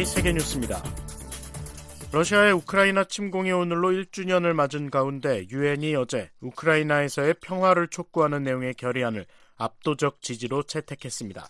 [0.00, 0.82] VOA 세계 뉴스입니다.
[2.12, 9.26] 러시아의 우크라이나 침공이 오늘로 1주년을 맞은 가운데 유엔이 어제 우크라이나에서의 평화를 촉구하는 내용의 결의안을
[9.56, 11.46] 압도적 지지로 채택했습니다.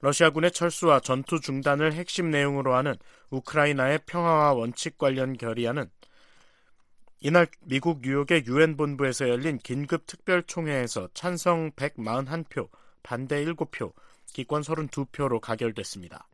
[0.00, 2.96] 러시아군의 철수와 전투 중단을 핵심 내용으로 하는
[3.30, 5.88] 우크라이나의 평화와 원칙 관련 결의안은
[7.20, 12.68] 이날 미국 뉴욕의 유엔 본부에서 열린 긴급 특별 총회에서 찬성 141표,
[13.02, 13.92] 반대 7표,
[14.32, 16.26] 기권 32표로 가결됐습니다.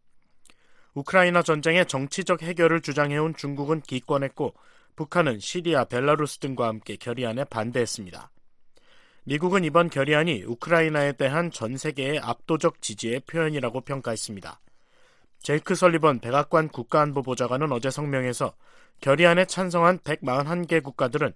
[0.94, 4.54] 우크라이나 전쟁의 정치적 해결을 주장해온 중국은 기권했고
[4.96, 8.30] 북한은 시리아, 벨라루스 등과 함께 결의안에 반대했습니다.
[9.24, 14.60] 미국은 이번 결의안이 우크라이나에 대한 전 세계의 압도적 지지의 표현이라고 평가했습니다.
[15.40, 18.54] 제이크 설리번 백악관 국가안보보좌관은 어제 성명에서
[19.00, 21.32] 결의안에 찬성한 141개 국가들은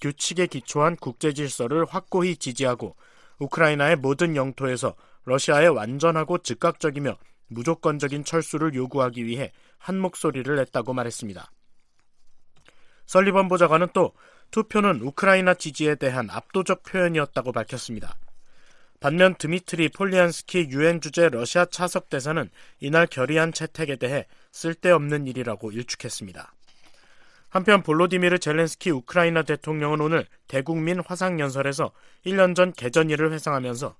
[0.00, 2.96] 규칙에 기초한 국제 질서를 확고히 지지하고
[3.38, 7.16] 우크라이나의 모든 영토에서 러시아의 완전하고 즉각적이며
[7.48, 11.50] 무조건적인 철수를 요구하기 위해 한 목소리를 냈다고 말했습니다.
[13.06, 14.12] 설리번 보좌관은 또
[14.50, 18.16] 투표는 우크라이나 지지에 대한 압도적 표현이었다고 밝혔습니다.
[19.00, 22.48] 반면 드미트리 폴리안스키 유엔 주재 러시아 차석 대사는
[22.80, 26.52] 이날 결의안 채택에 대해 쓸데없는 일이라고 일축했습니다.
[27.48, 31.92] 한편 볼로디미르 젤렌스키 우크라이나 대통령은 오늘 대국민 화상 연설에서
[32.24, 33.96] 1년 전 개전일을 회상하면서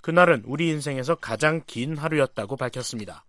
[0.00, 3.24] 그날은 우리 인생에서 가장 긴 하루였다고 밝혔습니다.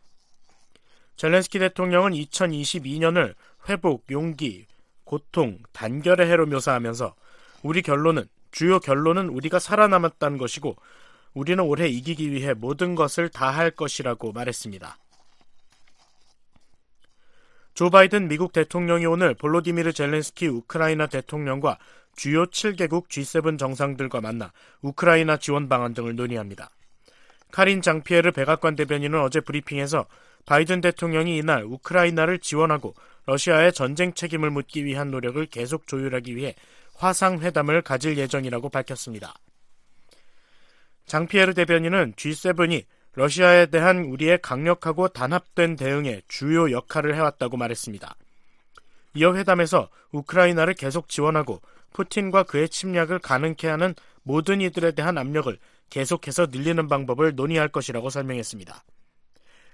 [1.18, 3.36] 젤렌스키 대통령은 2022년을
[3.70, 4.66] 회복, 용기,
[5.04, 7.16] 고통, 단결의 해로 묘사하면서
[7.64, 10.76] 우리 결론은 주요 결론은 우리가 살아남았다는 것이고
[11.34, 14.98] 우리는 올해 이기기 위해 모든 것을 다 할 것이라고 말했습니다.
[17.74, 21.78] 조 바이든 미국 대통령이 오늘 볼로디미르 젤렌스키 우크라이나 대통령과
[22.16, 26.70] 주요 7개국 G7 정상들과 만나 우크라이나 지원 방안 등을 논의합니다.
[27.52, 30.06] 카린 장피에르 백악관 대변인은 어제 브리핑에서
[30.46, 32.94] 바이든 대통령이 이날 우크라이나를 지원하고
[33.26, 36.56] 러시아의 전쟁 책임을 묻기 위한 노력을 계속 조율하기 위해
[36.96, 39.36] 화상회담을 가질 예정이라고 밝혔습니다.
[41.06, 48.16] 장피에르 대변인은 G7이 러시아에 대한 우리의 강력하고 단합된 대응에 주요 역할을 해왔다고 말했습니다.
[49.16, 51.62] 이어 회담에서 우크라이나를 계속 지원하고
[51.94, 55.58] 푸틴과 그의 침략을 가능케 하는 모든 이들에 대한 압력을
[55.90, 58.84] 계속해서 늘리는 방법을 논의할 것이라고 설명했습니다.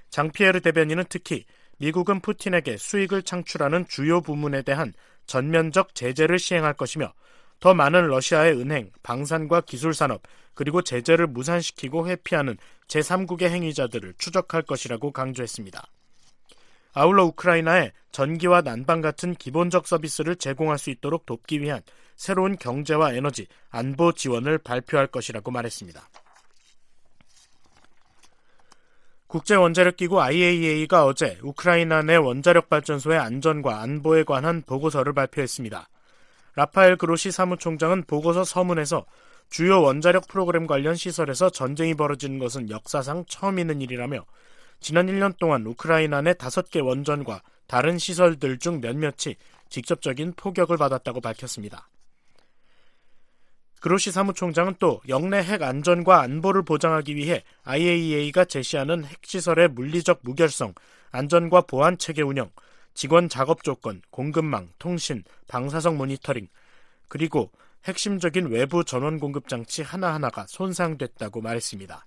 [0.09, 1.45] 장피에르 대변인은 특히
[1.77, 4.93] 미국은 푸틴에게 수익을 창출하는 주요 부문에 대한
[5.27, 7.13] 전면적 제재를 시행할 것이며
[7.59, 10.21] 더 많은 러시아의 은행, 방산과 기술산업,
[10.53, 12.57] 그리고 제재를 무산시키고 회피하는
[12.87, 15.87] 제3국의 행위자들을 추적할 것이라고 강조했습니다.
[16.93, 21.81] 아울러 우크라이나에 전기와 난방 같은 기본적 서비스를 제공할 수 있도록 돕기 위한
[22.17, 26.09] 새로운 경제와 에너지, 안보 지원을 발표할 것이라고 말했습니다.
[29.27, 35.87] 국제원자력기구 IAEA가 어제 우크라이나 내 원자력 발전소의 안전과 안보에 관한 보고서를 발표했습니다.
[36.55, 39.05] 라파엘 그로시 사무총장은 보고서 서문에서
[39.49, 44.25] 주요 원자력 프로그램 관련 시설에서 전쟁이 벌어지는 것은 역사상 처음 있는 일이라며
[44.79, 49.35] 지난 1년 동안 우크라이나 내 5개 원전과 다른 시설들 중 몇몇이
[49.69, 51.87] 직접적인 포격을 받았다고 밝혔습니다.
[53.79, 60.73] 그로시 사무총장은 또 영내 핵 안전과 안보를 보장하기 위해 IAEA가 제시하는 핵시설의 물리적 무결성,
[61.11, 62.49] 안전과 보안 체계 운영,
[62.93, 66.47] 직원 작업 조건, 공급망, 통신, 방사성 모니터링,
[67.07, 67.51] 그리고
[67.85, 72.05] 핵심적인 외부 전원 공급 장치 하나하나가 손상됐다고 말했습니다.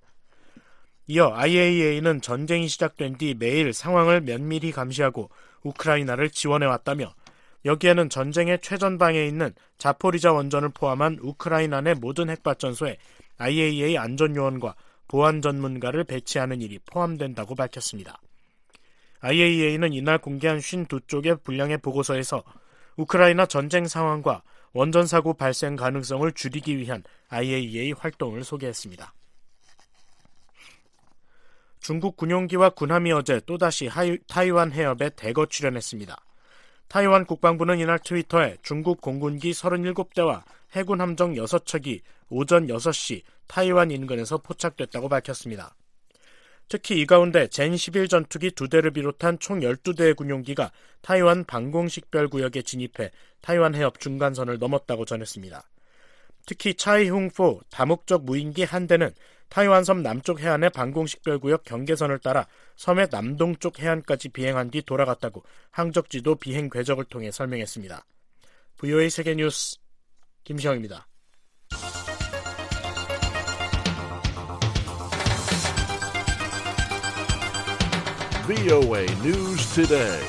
[1.07, 5.29] 이어 IAEA는 전쟁이 시작된 뒤 매일 상황을 면밀히 감시하고
[5.63, 7.13] 우크라이나를 지원해왔다며
[7.65, 12.97] 여기에는 전쟁의 최전방에 있는 자포리자 원전을 포함한 우크라이나 내 모든 핵발전소에
[13.37, 14.75] IAEA 안전요원과
[15.07, 18.19] 보안 전문가를 배치하는 일이 포함된다고 밝혔습니다.
[19.19, 22.43] IAEA는 이날 공개한 52쪽의 분량의 보고서에서
[22.95, 24.41] 우크라이나 전쟁 상황과
[24.73, 29.13] 원전 사고 발생 가능성을 줄이기 위한 IAEA 활동을 소개했습니다.
[31.79, 33.89] 중국 군용기와 군함이 어제 또다시
[34.27, 36.15] 타이완 해협에 대거 출현했습니다.
[36.91, 40.43] 타이완 국방부는 이날 트위터에 중국 공군기 37대와
[40.73, 45.73] 해군 함정 6척이 오전 6시 타이완 인근에서 포착됐다고 밝혔습니다.
[46.67, 53.73] 특히 이 가운데 젠11 전투기 2대를 비롯한 총 12대의 군용기가 타이완 방공식별 구역에 진입해 타이완
[53.73, 55.63] 해협 중간선을 넘었다고 전했습니다.
[56.45, 59.13] 특히 차이흥포 다목적 무인기 한 대는
[59.51, 66.69] 타이완 섬 남쪽 해안의 방공식별구역 경계선을 따라 섬의 남동쪽 해안까지 비행한 뒤 돌아갔다고 항적지도 비행
[66.69, 68.05] 궤적을 통해 설명했습니다.
[68.77, 69.77] VOA 세계뉴스
[70.45, 71.05] 김시영입니다.
[78.47, 80.23] VOA News Today.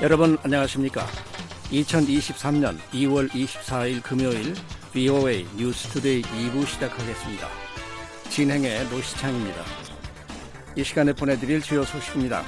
[0.00, 1.06] 여러분 안녕하십니까?
[1.70, 4.54] 2023년 2월 24일 금요일
[4.94, 7.65] VOA 뉴스 투데이 2부 시작하겠습니다.
[8.30, 9.62] 진행의 노시창입니다.
[10.76, 12.42] 이 시간에 보내드릴 주요 소식입니다.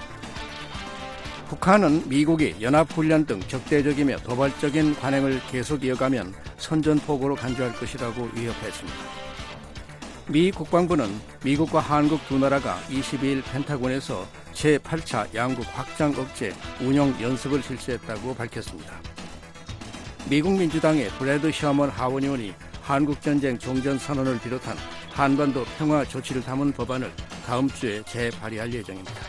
[1.48, 8.98] 북한은 미국이 연합훈련 등 적대적이며 도발적인 관행을 계속 이어가면 선전포고로 간주할 것이라고 위협했습니다.
[10.28, 11.08] 미 국방부는
[11.42, 16.52] 미국과 한국 두 나라가 22일 펜타곤에서 제8차 양국 확장 억제
[16.82, 18.92] 운영 연습을 실시했다고 밝혔습니다.
[20.28, 22.52] 미국 민주당의 브래드 셔먼 하원 의원이
[22.82, 24.76] 한국전쟁 종전선언을 비롯한
[25.22, 27.12] 한반도 평화 조치를 담은 법안을
[27.44, 29.20] 다음 주에 재발의할 예정입니다.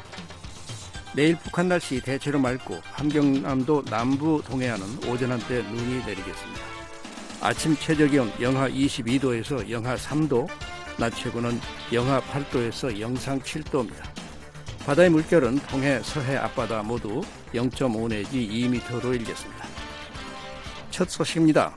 [1.15, 6.61] 내일 북한 날씨 대체로 맑고 함경남도 남부 동해안은 오전 한때 눈이 내리겠습니다.
[7.41, 10.47] 아침 최저 기온 영하 22도에서 영하 3도,
[10.99, 11.59] 낮 최고는
[11.91, 14.03] 영하 8도에서 영상 7도입니다.
[14.85, 17.21] 바다의 물결은 동해, 서해 앞바다 모두
[17.53, 19.65] 0.5 내지 2m로 일겠습니다.
[20.91, 21.75] 첫 소식입니다.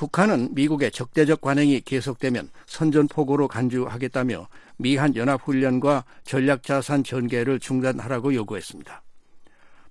[0.00, 4.48] 북한은 미국의 적대적 관행이 계속되면 선전포고로 간주하겠다며
[4.78, 9.02] 미한 연합훈련과 전략자산 전개를 중단하라고 요구했습니다.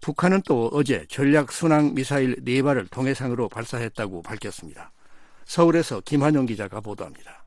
[0.01, 4.91] 북한은 또 어제 전략순항 미사일 4발을 동해상으로 발사했다고 밝혔습니다.
[5.45, 7.38] 서울에서 김한영 기자가 보도합니다.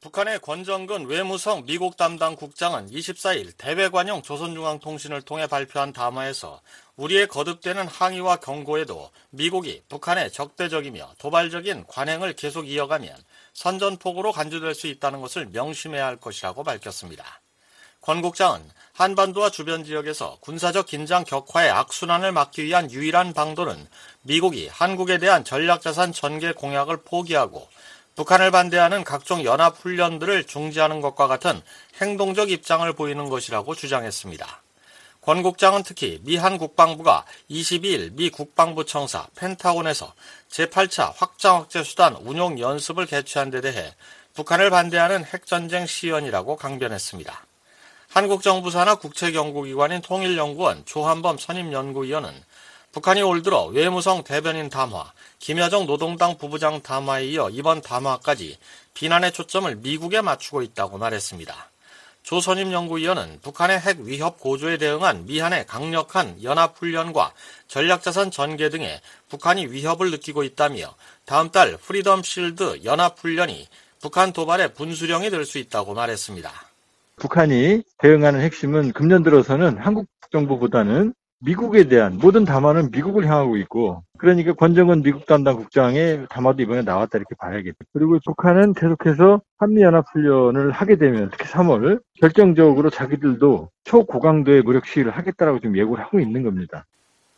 [0.00, 6.62] 북한의 권정근 외무성 미국 담당 국장은 24일 대외관용 조선중앙통신을 통해 발표한 담화에서
[6.96, 13.14] 우리의 거듭되는 항의와 경고에도 미국이 북한의 적대적이며 도발적인 관행을 계속 이어가면
[13.52, 17.42] 선전폭으로 간주될 수 있다는 것을 명심해야 할 것이라고 밝혔습니다.
[18.00, 18.62] 권 국장은
[18.94, 23.86] 한반도와 주변 지역에서 군사적 긴장 격화의 악순환을 막기 위한 유일한 방도는
[24.22, 27.68] 미국이 한국에 대한 전략자산 전개 공약을 포기하고
[28.20, 31.62] 북한을 반대하는 각종 연합훈련들을 중지하는 것과 같은
[32.02, 34.62] 행동적 입장을 보이는 것이라고 주장했습니다.
[35.22, 40.12] 권 국장은 특히 미한 국방부가 22일 미 국방부 청사 펜타곤에서
[40.50, 43.94] 제8차 확장 억제 수단 운용 연습을 개최한 데 대해
[44.34, 47.46] 북한을 반대하는 핵전쟁 시연이라고 강변했습니다.
[48.10, 52.30] 한국 정부 산하 국책연구기관인 통일연구원 조한범 선임연구위원은
[52.92, 58.58] 북한이 올 들어 외무성 대변인 담화, 김여정 노동당 부부장 담화에 이어 이번 담화까지
[58.94, 61.70] 비난의 초점을 미국에 맞추고 있다고 말했습니다.
[62.22, 67.32] 조선임 연구위원은 북한의 핵 위협 고조에 대응한 미한의 강력한 연합훈련과
[67.68, 70.94] 전략자산 전개 등에 북한이 위협을 느끼고 있다며
[71.24, 73.68] 다음 달 프리덤 실드 연합훈련이
[74.02, 76.50] 북한 도발의 분수령이 될 수 있다고 말했습니다.
[77.16, 84.52] 북한이 대응하는 핵심은 금년 들어서는 한국 정부보다는 미국에 대한 모든 담화는 미국을 향하고 있고 그러니까
[84.52, 87.78] 권정근 미국 담당 국장의 담화도 이번에 나왔다 이렇게 봐야겠죠.
[87.94, 95.78] 그리고 북한은 계속해서 한미연합훈련을 하게 되면 특히 3월 결정적으로 자기들도 초고강도의 무력 시위를 하겠다라고 지금
[95.78, 96.84] 예고를 하고 있는 겁니다.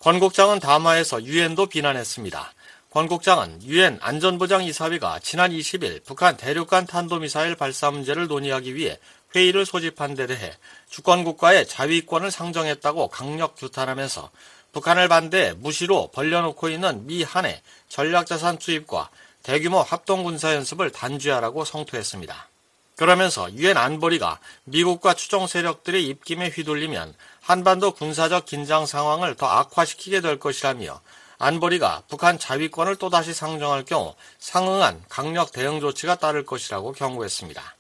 [0.00, 2.52] 권 국장은 담화에서 유엔도 비난했습니다.
[2.90, 8.98] 권 국장은 유엔 안전보장 이사회가 지난 20일 북한 대륙간 탄도미사일 발사 문제를 논의하기 위해
[9.34, 10.50] 회의를 소집한 데 대해
[10.92, 14.30] 주권국가의 자위권을 상정했다고 강력 규탄하면서
[14.72, 19.08] 북한을 반대 무시로 벌려놓고 있는 미 한의 전략자산 투입과
[19.42, 22.48] 대규모 합동군사연습을 단죄하라고 성토했습니다.
[22.96, 30.38] 그러면서 유엔 안보리가 미국과 추종 세력들의 입김에 휘둘리면 한반도 군사적 긴장 상황을 더 악화시키게 될
[30.38, 31.00] 것이라며
[31.38, 37.76] 안보리가 북한 자위권을 또다시 상정할 경우 상응한 강력 대응 조치가 따를 것이라고 경고했습니다.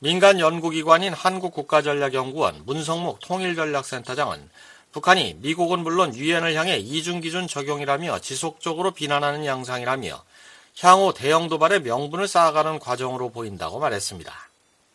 [0.00, 4.48] 민간 연구기관인 한국국가전략연구원 문성목 통일전략센터장은
[4.92, 10.22] 북한이 미국은 물론 유엔을 향해 이중기준 적용이라며 지속적으로 비난하는 양상이라며
[10.80, 14.32] 향후 대형 도발의 명분을 쌓아가는 과정으로 보인다고 말했습니다.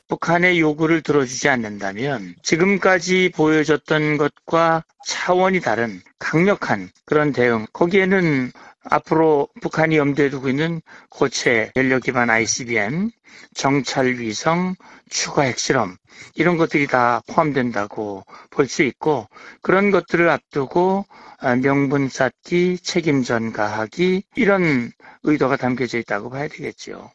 [0.07, 8.51] 북한의 요구를 들어주지 않는다면 지금까지 보여줬던 것과 차원이 다른 강력한 그런 대응, 거기에는
[8.89, 13.11] 앞으로 북한이 염두에 두고 있는 고체 연료 기반 ICBM,
[13.55, 14.75] 정찰 위성,
[15.09, 15.95] 추가 핵실험
[16.35, 19.27] 이런 것들이 다 포함된다고 볼 수 있고
[19.61, 21.05] 그런 것들을 앞두고
[21.39, 24.91] 아, 명분 쌓기, 책임 전가하기 이런
[25.23, 27.11] 의도가 담겨져 있다고 봐야 되겠지요.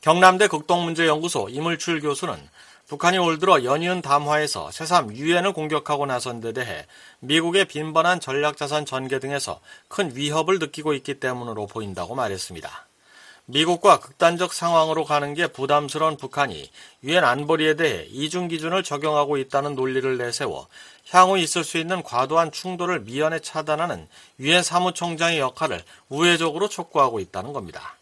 [0.00, 2.34] 경남대 극동문제연구소 이물출 교수는
[2.88, 6.86] 북한이 올 들어 연이은 담화에서 새삼 유엔을 공격하고 나선 데 대해
[7.20, 12.86] 미국의 빈번한 전략자산 전개 등에서 큰 위협을 느끼고 있기 때문으로 보인다고 말했습니다.
[13.44, 16.70] 미국과 극단적 상황으로 가는 게 부담스러운 북한이
[17.04, 20.66] 유엔 안보리에 대해 이중 기준을 적용하고 있다는 논리를 내세워
[21.10, 24.08] 향후 있을 수 있는 과도한 충돌을 미연에 차단하는
[24.40, 27.97] 유엔 사무총장의 역할을 우회적으로 촉구하고 있다는 겁니다.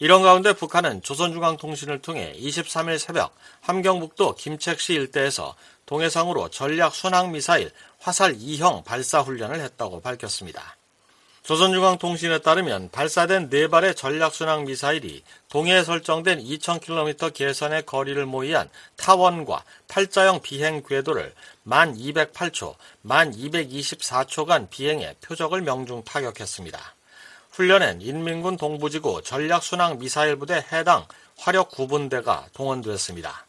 [0.00, 8.36] 이런 가운데 북한은 조선중앙통신을 통해 23일 새벽 함경북도 김책시 일대에서 동해상으로 전략 순항 미사일 화살
[8.36, 10.76] 2형 발사 훈련을 했다고 밝혔습니다.
[11.42, 20.82] 조선중앙통신에 따르면 발사된 4발의 전략순항 미사일이 동해에 설정된 2000km 계선의 거리를 모의한 타원과 팔자형 비행
[20.82, 21.34] 궤도를
[21.66, 22.74] 1208초,
[23.06, 26.97] 1224초간 비행해 표적을 명중 타격했습니다.
[27.58, 31.04] 훈련엔 인민군 동부지구 전략순항 미사일 부대 해당
[31.36, 33.46] 화력 9분대가 동원됐습니다.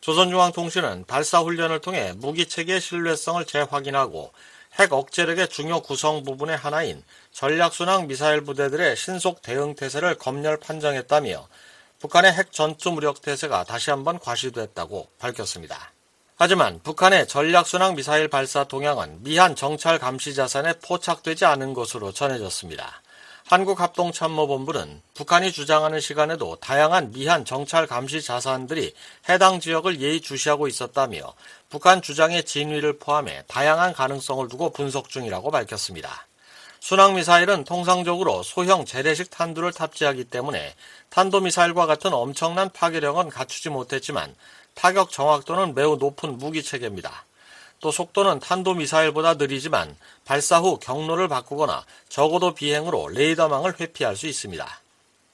[0.00, 4.32] 조선중앙통신은 발사 훈련을 통해 무기 체계의 신뢰성을 재확인하고
[4.78, 11.48] 핵 억제력의 중요 구성 부분의 하나인 전략순항 미사일 부대들의 신속 대응 태세를 검열 판정했다며
[11.98, 15.90] 북한의 핵 전투 무력 태세가 다시 한번 과시됐다고 밝혔습니다.
[16.36, 23.02] 하지만 북한의 전략순항 미사일 발사 동향은 미한 정찰 감시 자산에 포착되지 않은 것으로 전해졌습니다.
[23.48, 28.92] 한국합동참모본부는 북한이 주장하는 시간에도 다양한 미한 정찰 감시 자산들이
[29.30, 31.32] 해당 지역을 예의주시하고 있었다며
[31.70, 36.26] 북한 주장의 진위를 포함해 다양한 가능성을 두고 분석 중이라고 밝혔습니다.
[36.80, 40.74] 순항미사일은 통상적으로 소형 재래식 탄두를 탑재하기 때문에
[41.08, 44.34] 탄도미사일과 같은 엄청난 파괴력은 갖추지 못했지만
[44.74, 47.24] 타격 정확도는 매우 높은 무기체계입니다.
[47.80, 54.80] 또 속도는 탄도미사일보다 느리지만 발사 후 경로를 바꾸거나 적어도 비행으로 레이더망을 회피할 수 있습니다.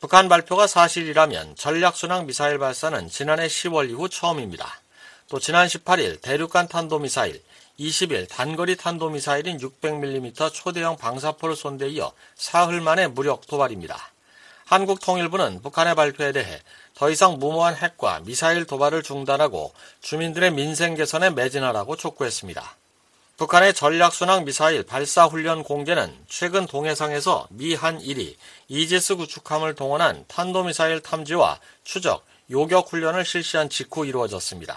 [0.00, 4.80] 북한 발표가 사실이라면 전략순항 미사일 발사는 지난해 10월 이후 처음입니다.
[5.28, 7.42] 또 지난 18일 대륙간 탄도미사일,
[7.80, 14.12] 20일 단거리 탄도미사일인 600mm 초대형 방사포를 쏜 데 이어 사흘 만에 무력 도발입니다.
[14.66, 16.60] 한국통일부는 북한의 발표에 대해
[16.94, 22.76] 더 이상 무모한 핵과 미사일 도발을 중단하고 주민들의 민생 개선에 매진하라고 촉구했습니다.
[23.36, 28.36] 북한의 전략순항 미사일 발사 훈련 공개는 최근 동해상에서 미한 1이
[28.68, 34.76] 이지스 구축함을 동원한 탄도미사일 탐지와 추적, 요격 훈련을 실시한 직후 이루어졌습니다.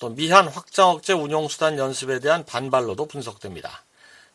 [0.00, 3.84] 또 미한 확장 억제 운용 수단 연습에 대한 반발로도 분석됩니다.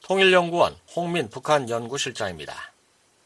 [0.03, 2.71] 통일연구원 홍민 북한 연구실장입니다.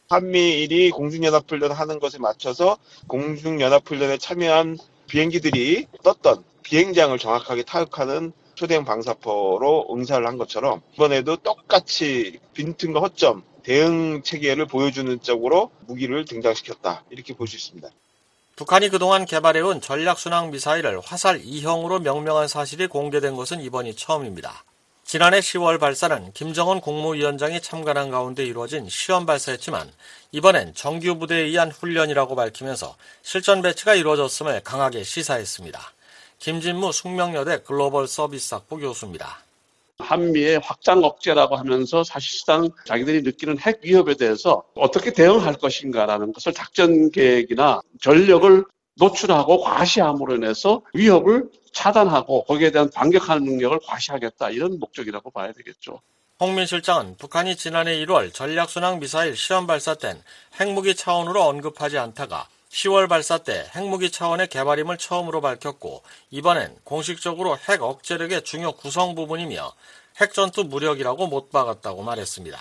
[0.09, 10.25] 한미일이 공중연합훈련 하는 것에 맞춰서 공중연합훈련에 참여한 비행기들이 떴던 비행장을 정확하게 타격하는 초대형 방사포로 응사를
[10.25, 17.55] 한 것처럼 이번에도 똑같이 빈틈과 허점 대응 체계를 보여주는 쪽으로 무기를 등장시켰다 이렇게 볼 수
[17.55, 17.89] 있습니다.
[18.55, 24.63] 북한이 그동안 개발해온 전략순항 미사일을 화살 2형으로 명명한 사실이 공개된 것은 이번이 처음입니다.
[25.05, 29.87] 지난해 10월 발사는 김정은 국무위원장이 참관한 가운데 이루어진 시험 발사였지만
[30.31, 35.79] 이번엔 정규 부대에 의한 훈련이라고 밝히면서 실전 배치가 이루어졌음을 강하게 시사했습니다.
[36.39, 39.43] 김진무 숙명여대 글로벌 서비스학부 교수입니다.
[39.99, 47.11] 한미의 확장 억제라고 하면서 사실상 자기들이 느끼는 핵 위협에 대해서 어떻게 대응할 것인가라는 것을 작전
[47.11, 55.51] 계획이나 전력을 노출하고 과시함으로 인해서 위협을 차단하고 거기에 대한 반격하는 능력을 과시하겠다 이런 목적이라고 봐야
[55.51, 56.01] 되겠죠.
[56.39, 60.21] 홍민 실장은 북한이 지난해 1월 전략순항 미사일 시험 발사 땐
[60.59, 67.81] 핵무기 차원으로 언급하지 않다가 10월 발사 때 핵무기 차원의 개발임을 처음으로 밝혔고 이번엔 공식적으로 핵
[67.81, 69.71] 억제력의 중요 구성 부분이며
[70.19, 72.59] 핵전투 무력이라고 못 박았다고 말했습니다.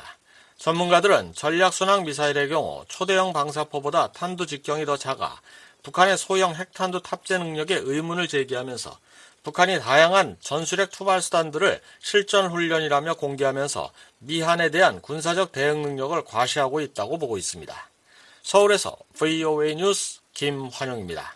[0.56, 5.40] 전문가들은 전략순항 미사일의 경우 초대형 방사포보다 탄두 직경이 더 작아
[5.84, 8.98] 북한의 소형 핵탄두 탑재 능력에 의문을 제기하면서
[9.42, 17.18] 북한이 다양한 전술핵 투발 수단들을 실전 훈련이라며 공개하면서 미한에 대한 군사적 대응 능력을 과시하고 있다고
[17.18, 17.74] 보고 있습니다.
[18.42, 21.34] 서울에서 VOA 뉴스 김환영입니다.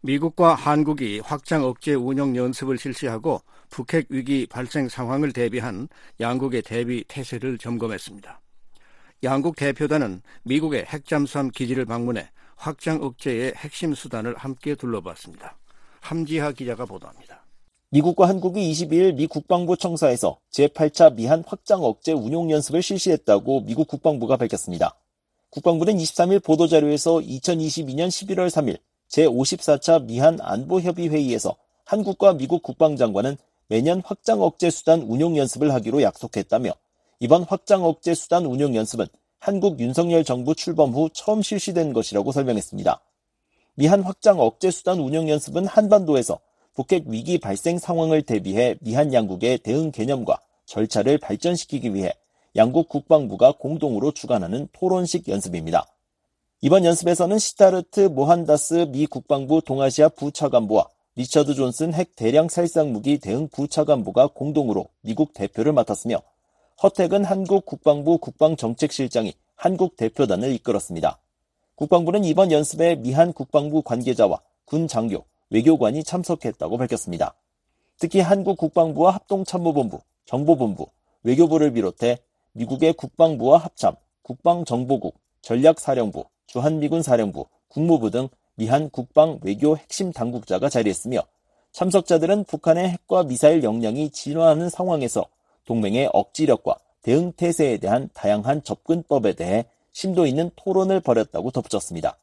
[0.00, 5.88] 미국과 한국이 확장 억제 운영 연습을 실시하고 북핵 위기 발생 상황을 대비한
[6.18, 8.40] 양국의 대비 태세를 점검했습니다.
[9.22, 12.28] 양국 대표단은 미국의 핵잠수함 기지를 방문해
[12.62, 15.58] 확장 억제의 핵심 수단을 함께 둘러봤습니다.
[16.00, 17.44] 함지하 기자가 보도합니다.
[17.90, 24.36] 미국과 한국이 22일 미 국방부 청사에서 제8차 미한 확장 억제 운용 연습을 실시했다고 미국 국방부가
[24.36, 24.94] 밝혔습니다.
[25.50, 28.78] 국방부는 23일 보도자료에서 2022년 11월 3일
[29.08, 36.70] 제54차 미한 안보협의 회의에서 한국과 미국 국방장관은 매년 확장 억제 수단 운용 연습을 하기로 약속했다며
[37.18, 39.06] 이번 확장 억제 수단 운용 연습은
[39.44, 43.00] 한국 윤석열 정부 출범 후 처음 실시된 것이라고 설명했습니다.
[43.74, 46.38] 미한 확장 억제 수단 운영 연습은 한반도에서
[46.74, 52.12] 북핵 위기 발생 상황을 대비해 미한 양국의 대응 개념과 절차를 발전시키기 위해
[52.54, 55.88] 양국 국방부가 공동으로 주관하는 토론식 연습입니다.
[56.60, 63.48] 이번 연습에서는 시타르트 모한다스 미 국방부 동아시아 부차관보와 리처드 존슨 핵 대량 살상 무기 대응
[63.48, 66.22] 부차관보가 공동으로 미국 대표를 맡았으며
[66.82, 71.16] 허택은 한국 국방부 국방정책실장이 한국 대표단을 이끌었습니다.
[71.76, 77.34] 국방부는 이번 연습에 미한 국방부 관계자와 군 장교, 외교관이 참석했다고 밝혔습니다.
[78.00, 80.88] 특히 한국 국방부와 합동참모본부, 정보본부,
[81.22, 82.18] 외교부를 비롯해
[82.50, 91.20] 미국의 국방부와 합참, 국방정보국, 전략사령부, 주한미군 사령부, 국무부 등 미한 국방 외교 핵심 당국자가 자리했으며
[91.70, 95.26] 참석자들은 북한의 핵과 미사일 역량이 진화하는 상황에서
[95.64, 102.16] 동맹의 억지력과 대응 태세에 대한 다양한 접근법에 대해 심도 있는 토론을 벌였다고 덧붙였습니다.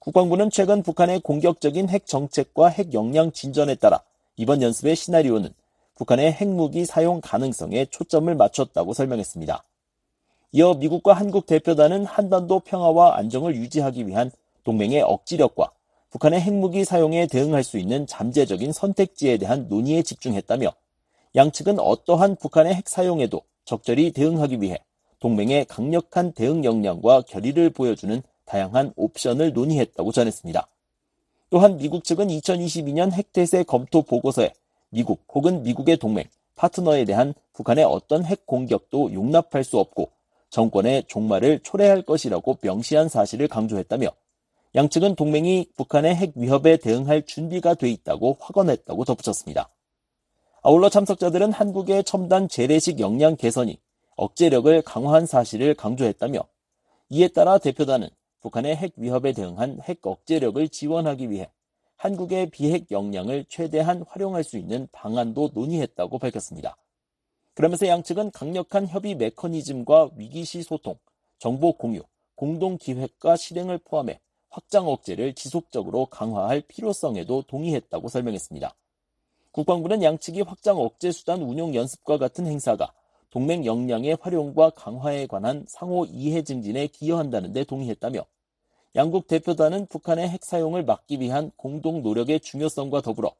[0.00, 4.02] 국방부는 최근 북한의 공격적인 핵 정책과 핵 역량 진전에 따라
[4.36, 5.52] 이번 연습의 시나리오는
[5.96, 9.62] 북한의 핵무기 사용 가능성에 초점을 맞췄다고 설명했습니다.
[10.52, 14.30] 이어 미국과 한국 대표단은 한반도 평화와 안정을 유지하기 위한
[14.64, 15.70] 동맹의 억지력과
[16.10, 20.72] 북한의 핵무기 사용에 대응할 수 있는 잠재적인 선택지에 대한 논의에 집중했다며
[21.36, 24.78] 양측은 어떠한 북한의 핵 사용에도 적절히 대응하기 위해
[25.20, 30.66] 동맹의 강력한 대응 역량과 결의를 보여주는 다양한 옵션을 논의했다고 전했습니다.
[31.50, 34.52] 또한 미국 측은 2022년 핵태세 검토 보고서에
[34.88, 36.24] 미국 혹은 미국의 동맹,
[36.56, 40.10] 파트너에 대한 북한의 어떤 핵 공격도 용납할 수 없고
[40.48, 44.08] 정권의 종말을 초래할 것이라고 명시한 사실을 강조했다며
[44.74, 49.68] 양측은 동맹이 북한의 핵 위협에 대응할 준비가 돼 있다고 확언했다고 덧붙였습니다.
[50.62, 53.80] 아울러 참석자들은 한국의 첨단 재래식 역량 개선이
[54.16, 56.40] 억제력을 강화한 사실을 강조했다며
[57.08, 58.10] 이에 따라 대표단은
[58.42, 61.50] 북한의 핵 위협에 대응한 핵 억제력을 지원하기 위해
[61.96, 66.76] 한국의 비핵 역량을 최대한 활용할 수 있는 방안도 논의했다고 밝혔습니다.
[67.54, 70.96] 그러면서 양측은 강력한 협의 메커니즘과 위기시 소통,
[71.38, 72.02] 정보 공유,
[72.34, 78.74] 공동 기획과 실행을 포함해 확장 억제를 지속적으로 강화할 필요성에도 동의했다고 설명했습니다.
[79.52, 82.92] 국방부는 양측이 확장 억제 수단 운용 연습과 같은 행사가
[83.30, 88.24] 동맹 역량의 활용과 강화에 관한 상호 이해 증진에 기여한다는 데 동의했다며
[88.96, 93.32] 양국 대표단은 북한의 핵 사용을 막기 위한 공동 노력의 중요성과 더불어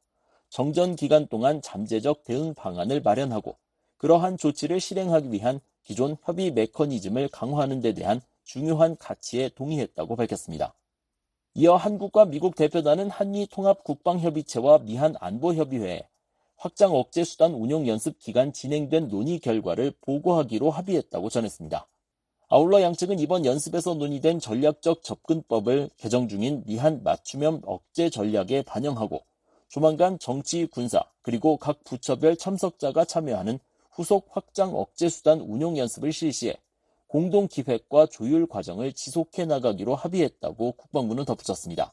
[0.49, 3.57] 정전 기간 동안 잠재적 대응 방안을 마련하고
[3.97, 10.75] 그러한 조치를 실행하기 위한 기존 협의 메커니즘을 강화하는 데 대한 중요한 가치에 동의했다고 밝혔습니다.
[11.55, 16.09] 이어 한국과 미국 대표단은 한미 통합 국방협의체와 미한 안보협의회에
[16.57, 21.89] 확장 억제 수단 운용 연습 기간 진행된 논의 결과를 보고하기로 합의했다고 전했습니다.
[22.51, 29.25] 아울러 양측은 이번 연습에서 논의된 전략적 접근법을 개정 중인 미한 맞춤형 억제 전략에 반영하고
[29.69, 33.59] 조만간 정치, 군사, 그리고 각 부처별 참석자가 참여하는
[33.91, 36.55] 후속 확장 억제 수단 운용 연습을 실시해
[37.11, 41.93] 공동 기획과 조율 과정을 지속해 나가기로 합의했다고 국방부는 덧붙였습니다.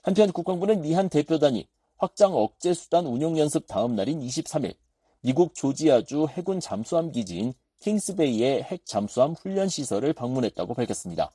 [0.00, 4.74] 한편 국방부는 미한 대표단이 확장 억제 수단 운용 연습 다음 날인 23일
[5.20, 11.30] 미국 조지아주 해군 잠수함 기지인 킹스베이의 핵 잠수함 훈련 시설을 방문했다고 밝혔습니다.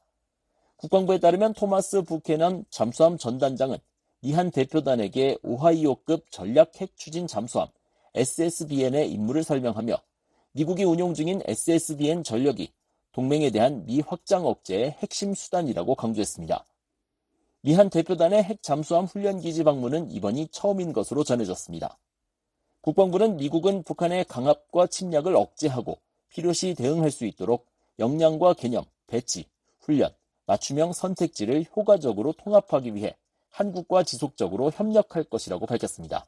[0.78, 3.78] 국방부에 따르면 토마스 부케넌 잠수함 전단장은
[4.22, 7.67] 미한 대표단에게 오하이오급 전략 핵 추진 잠수함
[8.15, 10.02] SSBN의 임무를 설명하며
[10.53, 12.73] 미국이 운용 중인 SSBN 전력이
[13.13, 16.65] 동맹에 대한 미 확장 억제의 핵심 수단이라고 강조했습니다.
[17.61, 21.97] 미한 대표단의 핵 잠수함 훈련 기지 방문은 이번이 처음인 것으로 전해졌습니다.
[22.81, 27.67] 국방부는 미국은 북한의 강압과 침략을 억제하고 필요시 대응할 수 있도록
[27.99, 29.45] 역량과 개념, 배치,
[29.79, 30.11] 훈련,
[30.47, 33.15] 맞춤형 선택지를 효과적으로 통합하기 위해
[33.51, 36.25] 한국과 지속적으로 협력할 것이라고 밝혔습니다.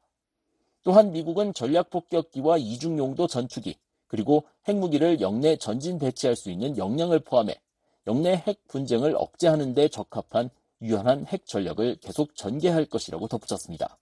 [0.84, 3.78] 또한 미국은 전략 폭격기와 이중용도 전투기,
[4.14, 7.60] 그리고 핵무기를 영내 전진 배치할 수 있는 역량을 포함해
[8.06, 10.52] 영내 핵 분쟁을 억제하는 데 적합한
[10.84, 13.98] 유연한 핵 전력을 계속 전개할 것이라고 덧붙였습니다.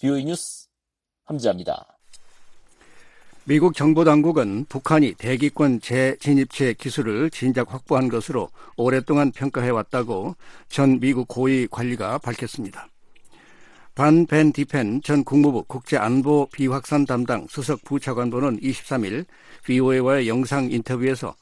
[0.00, 0.66] 뷰이 뉴스
[1.22, 1.96] 함지합니다.
[3.44, 10.34] 미국 정보당국은 북한이 대기권 재진입체 기술을 진작 확보한 것으로 오랫동안 평가해왔다고
[10.68, 12.88] 전 미국 고위 관리가 밝혔습니다.
[14.00, 19.26] 반 벤 디펜 전 국무부 국제안보 비확산 담당 수석 부차관보는 23일
[19.66, 21.34] VOA와의 영상 인터뷰에서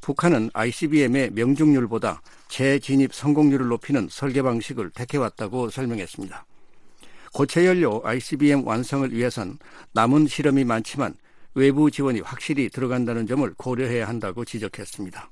[0.00, 6.46] 북한은 ICBM의 명중률보다 재진입 성공률을 높이는 설계 방식을 택해왔다고 설명했습니다.
[7.34, 9.58] 고체 연료 ICBM 완성을 위해선
[9.92, 11.12] 남은 실험이 많지만
[11.52, 15.30] 외부 지원이 확실히 들어간다는 점을 고려해야 한다고 지적했습니다.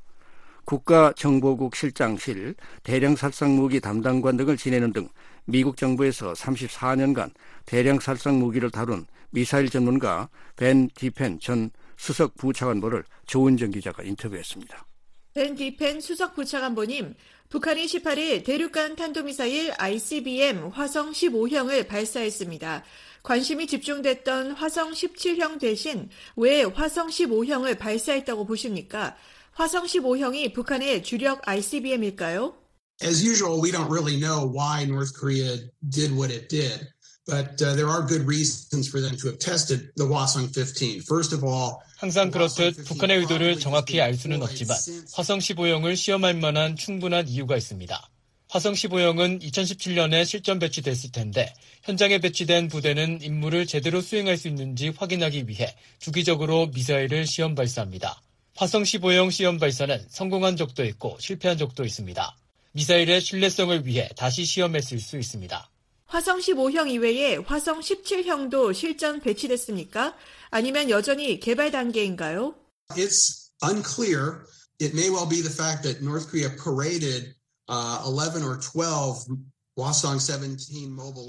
[0.66, 5.08] 국가정보국 실장실, 대량 살상 무기 담당관 등을 지내는 등
[5.46, 7.30] 미국 정부에서 34년간
[7.66, 14.86] 대량 살상 무기를 다룬 미사일 전문가 벤 디펜 전 수석 부차관보를 조은정 기자가 인터뷰했습니다.
[15.34, 17.14] 벤 디펜 수석 부차관보님,
[17.48, 22.84] 북한이 18일 대륙간 탄도미사일 ICBM 화성 15형을 발사했습니다.
[23.22, 29.16] 관심이 집중됐던 화성 17형 대신 왜 화성 15형을 발사했다고 보십니까?
[29.52, 32.63] 화성 15형이 북한의 주력 ICBM일까요?
[33.02, 35.56] As usual, we don't really know why North Korea
[35.88, 36.86] did what it did,
[37.26, 41.00] but uh, there are good reasons for them to have tested the Hwasong 15.
[41.02, 44.76] First of all, 항상 그렇듯 북한의 의도를 정확히 알 수는 없지만
[45.14, 48.10] 화성 15형을 시험할 만한 충분한 이유가 있습니다.
[48.48, 51.52] 화성 15형은 2017년에 실전 배치됐을 텐데
[51.82, 58.22] 현장에 배치된 부대는 임무를 제대로 수행할 수 있는지 확인하기 위해 주기적으로 미사일을 시험 발사합니다.
[58.56, 62.36] 화성 15형 시험 발사는 성공한 적도 있고 실패한 적도 있습니다.
[62.74, 65.70] 미사일의 신뢰성을 위해 다시 시험했을 수 있습니다.
[66.06, 70.14] 화성 15형 이외에 화성 17형도 실전 배치됐습니까?
[70.50, 72.54] 아니면 여전히 개발 단계인가요?
[72.90, 74.46] It's unclear.
[74.80, 77.34] It may well be the fact that North Korea paraded
[77.68, 79.26] uh, 11 or 12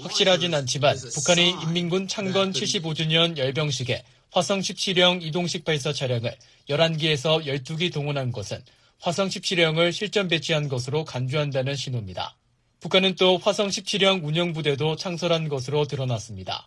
[0.02, 6.36] 확실하진 않지만 북한이 인민군 창건 75주년 열병식에 화성 17형 이동식 발사 차량을
[6.68, 8.62] 11기에서 12기 동원한 것은
[9.00, 12.36] 화성 17형을 실전 배치한 것으로 간주한다는 신호입니다.
[12.80, 16.66] 북한은 또 화성 17형 운영부대도 창설한 것으로 드러났습니다.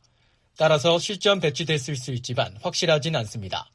[0.57, 3.69] 따라서 실전 배치됐을 수 있지만 확실하진 않습니다.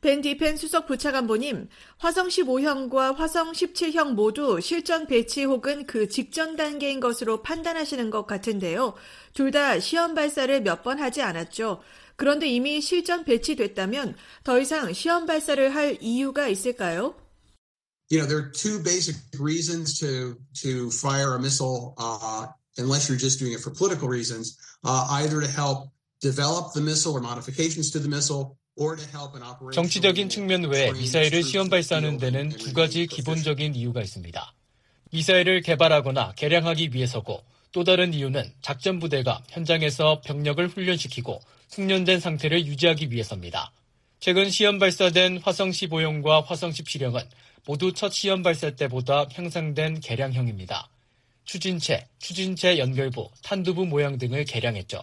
[0.00, 7.00] 벤 디펜 수석 부차관보님, 화성 15형과 화성 17형 모두 실전 배치 혹은 그 직전 단계인
[7.00, 8.94] 것으로 판단하시는 것 같은데요.
[9.32, 11.80] 둘 다 시험 발사를 몇 번 하지 않았죠.
[12.16, 17.14] 그런데 이미 실전 배치됐다면 더 이상 시험 발사를 할 이유가 있을까요?
[18.10, 23.18] You know, there are two basic reasons to to fire a missile, uh, unless you're
[23.18, 25.88] just doing it for political reasons, uh, either to help
[26.20, 28.56] develop the missile or modifications to the missile,
[29.72, 34.54] 정치적인 측면 외에 미사일을 시험 발사하는 데는 두 가지 기본적인 이유가 있습니다.
[35.12, 37.40] 미사일을 개발하거나 개량하기 위해서고
[37.70, 43.72] 또 다른 이유는 작전 부대가 현장에서 병력을 훈련시키고 숙련된 상태를 유지하기 위해서입니다.
[44.18, 47.24] 최근 시험 발사된 화성 15형과 화성 17형은
[47.66, 50.88] 모두 첫 시험 발사 때보다 향상된 개량형입니다.
[51.44, 55.02] 추진체, 추진체 연결부, 탄두부 모양 등을 개량했죠.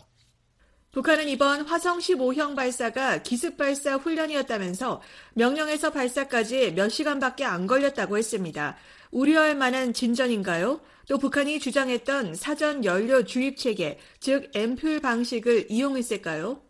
[0.91, 5.01] 북한은 이번 화성 15형 발사가 기습 발사 훈련이었다면서
[5.35, 8.75] 명령에서 발사까지 몇 시간밖에 안 걸렸다고 했습니다.
[9.11, 10.81] 우려할 만한 진전인가요?
[11.07, 16.61] 또 북한이 주장했던 사전 연료 주입 체계, 즉 앰플 방식을 이용했을까요?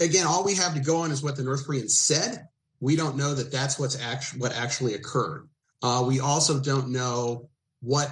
[0.00, 2.46] Again, all we have to go on is what the North Koreans said.
[2.80, 5.48] We don't know that that's what's actually what actually occurred.
[5.82, 7.48] Uh, we also don't know
[7.82, 8.08] what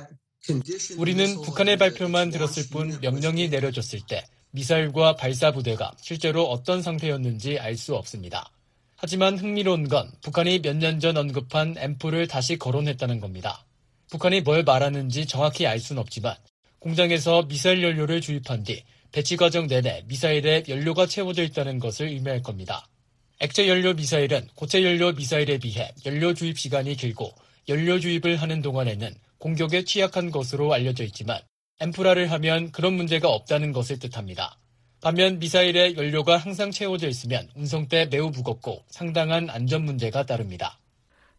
[0.98, 7.76] 우리는 북한의 발표만 들었을 뿐 명령이 내려졌을 때 미사일과 발사 부대가 실제로 어떤 상태였는지 알
[7.76, 8.50] 수 없습니다.
[8.96, 13.64] 하지만 흥미로운 건 북한이 몇 년 전 언급한 앰플을 다시 거론했다는 겁니다.
[14.10, 16.36] 북한이 뭘 말하는지 정확히 알 수는 없지만
[16.78, 22.86] 공장에서 미사일 연료를 주입한 뒤 배치 과정 내내 미사일에 연료가 채워져 있다는 것을 의미할 겁니다.
[23.40, 27.32] 액체 연료 미사일은 고체 연료 미사일에 비해 연료 주입 시간이 길고
[27.68, 31.40] 연료 주입을 하는 동안에는 공격에 취약한 것으로 알려져 있지만
[31.80, 34.58] 앰프라를 하면 그런 문제가 없다는 것을 뜻합니다.
[35.02, 40.78] 반면 미사일의 연료가 항상 채워져 있으면 운송 때 매우 무겁고 상당한 안전 문제가 따릅니다.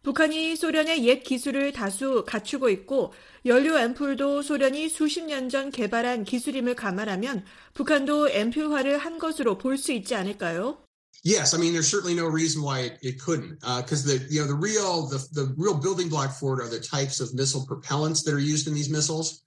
[0.02, 3.12] 북한이 소련의 옛 기술을 다수 갖추고 있고
[3.44, 9.90] 연료 앰플도 소련이 수십 년 전 개발한 기술임을 감안하면 북한도 앰플화를 한 것으로 볼 수
[9.92, 10.78] 있지 않을까요?
[11.26, 14.40] Yes, I mean there's certainly no reason why it, it couldn't, because uh, the you
[14.40, 17.66] know the real the, the real building block for it are the types of missile
[17.66, 19.42] propellants that are used in these missiles.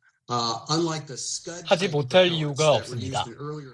[1.65, 3.26] 하지 못할 이유가 없습니다.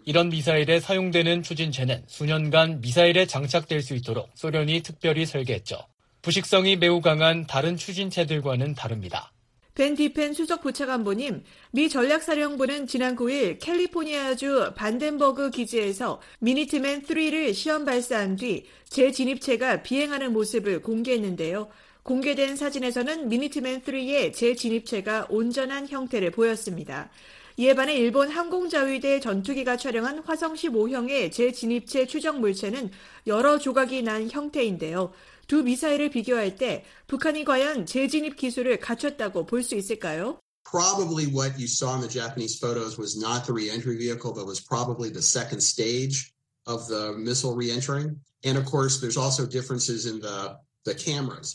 [0.06, 5.86] 이런 미사일에 사용되는 추진체는 수년간 미사일에 장착될 수 있도록 소련이 특별히 설계했죠.
[6.22, 9.34] 부식성이 매우 강한 다른 추진체들과는 다릅니다.
[9.76, 18.38] 벤 디펜 수석 부차관보님, 미 전략사령부는 지난 9일 캘리포니아주 반덴버그 기지에서 미니트맨 3를 시험 발사한
[18.38, 21.68] 뒤 재진입체가 비행하는 모습을 공개했는데요.
[22.04, 27.10] 공개된 사진에서는 미니트맨 3의 재진입체가 온전한 형태를 보였습니다.
[27.58, 32.92] 이에 반해 일본 항공자위대 전투기가 촬영한 화성 15형의 재진입체 추적 물체는
[33.28, 35.12] 여러 조각이 난 형태인데요.
[35.48, 40.40] 두 미사일을 비교할 때 북한이 과연 재진입 기술을 갖췄다고 볼 수 있을까요?
[40.64, 44.60] Probably what you saw in the Japanese photos was not the reentry vehicle, but was
[44.60, 46.34] probably the second stage
[46.66, 48.18] of the missile reentering.
[48.44, 50.58] And of course, there's also differences in the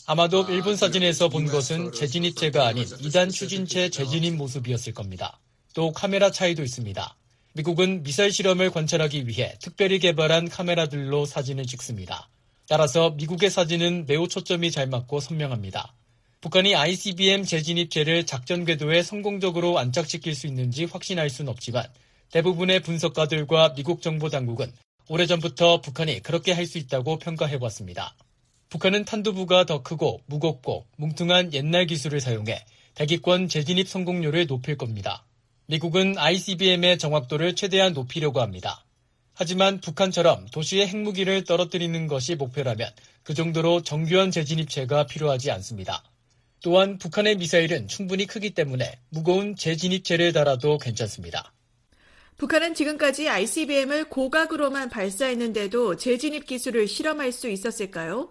[0.07, 5.39] 아마도 일본 사진에서 본 것은 재진입체가 아닌 2단 추진체 재진입 모습이었을 겁니다.
[5.73, 7.17] 또 카메라 차이도 있습니다.
[7.53, 12.29] 미국은 미사일 실험을 관찰하기 위해 특별히 개발한 카메라들로 사진을 찍습니다.
[12.67, 15.93] 따라서 미국의 사진은 매우 초점이 잘 맞고 선명합니다.
[16.41, 21.85] 북한이 ICBM 재진입체를 작전 궤도에 성공적으로 안착시킬 수 있는지 확신할 수는 없지만
[22.31, 24.71] 대부분의 분석가들과 미국 정보 당국은
[25.09, 28.15] 오래전부터 북한이 그렇게 할 수 있다고 평가해 왔습니다.
[28.69, 32.63] 북한은 탄두부가 더 크고 무겁고 뭉퉁한 옛날 기술을 사용해
[32.95, 35.25] 대기권 재진입 성공률을 높일 겁니다.
[35.67, 38.83] 미국은 ICBM의 정확도를 최대한 높이려고 합니다.
[39.41, 42.91] 하지만 북한처럼 도시의 핵무기를 떨어뜨리는 것이 목표라면
[43.23, 46.03] 그 정도로 정교한 재진입체가 필요하지 않습니다.
[46.61, 51.51] 또한 북한의 미사일은 충분히 크기 때문에 무거운 재진입체를 달아도 괜찮습니다.
[52.37, 58.29] 북한은 지금까지 ICBM을 고각으로만 발사했는데도 재진입 기술을 실험할 수 있었을까요?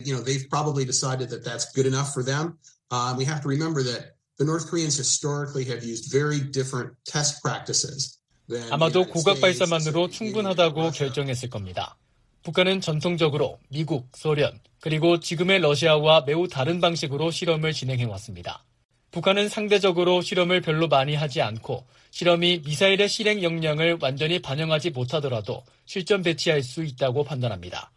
[0.00, 2.58] You know, they've probably decided that that's good enough for them.
[2.90, 7.44] Uh, we have to remember that the North Koreans historically have used very different test
[7.44, 8.17] practices.
[8.70, 11.96] 아마도 고각 발사만으로 충분하다고 결정했을 겁니다.
[12.42, 18.64] 북한은 전통적으로 미국, 소련, 그리고 지금의 러시아와 매우 다른 방식으로 실험을 진행해 왔습니다.
[19.10, 26.22] 북한은 상대적으로 실험을 별로 많이 하지 않고 실험이 미사일의 실행 역량을 완전히 반영하지 못하더라도 실전
[26.22, 27.90] 배치할 수 있다고 판단합니다.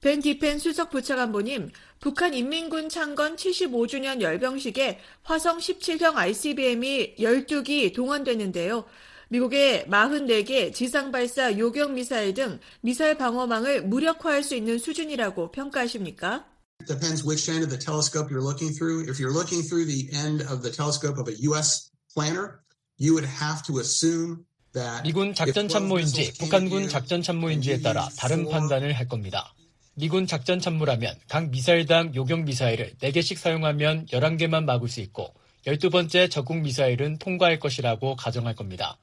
[0.00, 8.84] 벤 디펜 수석 부차관보님, 북한 인민군 창건 75주년 열병식에 화성 17형 ICBM이 12기 동원됐는데요.
[9.28, 16.44] 미국의 44개 지상 발사 요격 미사일 등 미사일 방어망을 무력화할 수 있는 수준이라고 평가하십니까?
[16.86, 19.08] Depends which end of the telescope you're looking through.
[19.10, 21.90] If you're looking through the end of the telescope of a U.S.
[22.14, 22.60] planner,
[22.98, 28.92] you would have to assume that 미군 작전 참모인지 북한군 작전 참모인지에 따라 다른 판단을
[28.92, 29.54] 할 겁니다.
[29.94, 35.34] 미군 작전 참모라면 각 미사일당 요격 미사일을 4개씩 사용하면 11개만 막을 수 있고
[35.66, 38.98] 12번째 적국 미사일은 통과할 것이라고 가정할 겁니다.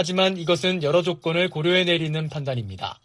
[0.00, 3.00] 하지만 이것은 여러 조건을 고려해 내리는 판단입니다.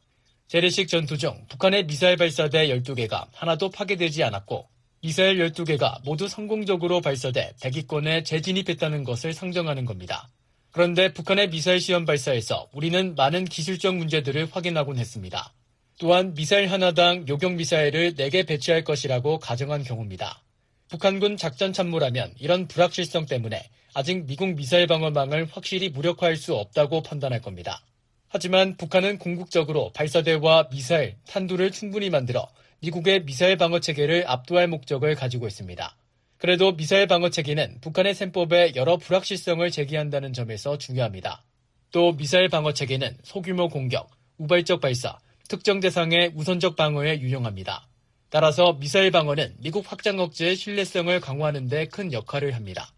[0.48, 4.68] 재래식 전투 중 북한의 미사일 발사대 12개가 하나도 파괴되지 않았고
[5.02, 10.30] 미사일 12개가 모두 성공적으로 발사돼 대기권에 재진입했다는 것을 상정하는 겁니다.
[10.70, 15.52] 그런데 북한의 미사일 시험 발사에서 우리는 많은 기술적 문제들을 확인하곤 했습니다.
[15.98, 20.44] 또한 미사일 하나당 요격 미사일을 4개 배치할 것이라고 가정한 경우입니다.
[20.90, 27.42] 북한군 작전 참모라면 이런 불확실성 때문에 아직 미국 미사일 방어망을 확실히 무력화할 수 없다고 판단할
[27.42, 27.82] 겁니다.
[28.28, 32.48] 하지만 북한은 궁극적으로 발사대와 미사일, 탄두를 충분히 만들어
[32.80, 35.96] 미국의 미사일 방어 체계를 압도할 목적을 가지고 있습니다.
[36.38, 41.44] 그래도 미사일 방어 체계는 북한의 셈법에 여러 불확실성을 제기한다는 점에서 중요합니다.
[41.92, 47.88] 또 미사일 방어 체계는 소규모 공격, 우발적 발사, 특정 대상의 우선적 방어에 유용합니다.
[48.32, 52.93] 따라서 미사일 방어는 미국 확장 억제의 신뢰성을 강화하는 데 큰 역할을 합니다.